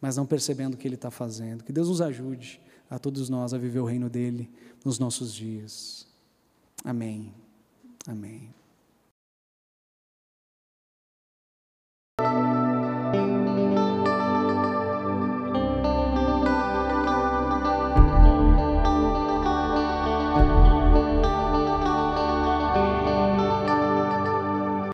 Mas 0.00 0.16
não 0.16 0.26
percebendo 0.26 0.74
o 0.74 0.76
que 0.76 0.86
Ele 0.86 0.94
está 0.94 1.10
fazendo. 1.10 1.64
Que 1.64 1.72
Deus 1.72 1.88
nos 1.88 2.00
ajude 2.00 2.60
a 2.88 2.98
todos 2.98 3.28
nós 3.28 3.52
a 3.54 3.58
viver 3.58 3.80
o 3.80 3.84
reino 3.84 4.08
dele 4.08 4.50
nos 4.84 4.98
nossos 4.98 5.32
dias. 5.32 6.06
Amém. 6.84 7.32
Amém. 8.06 8.59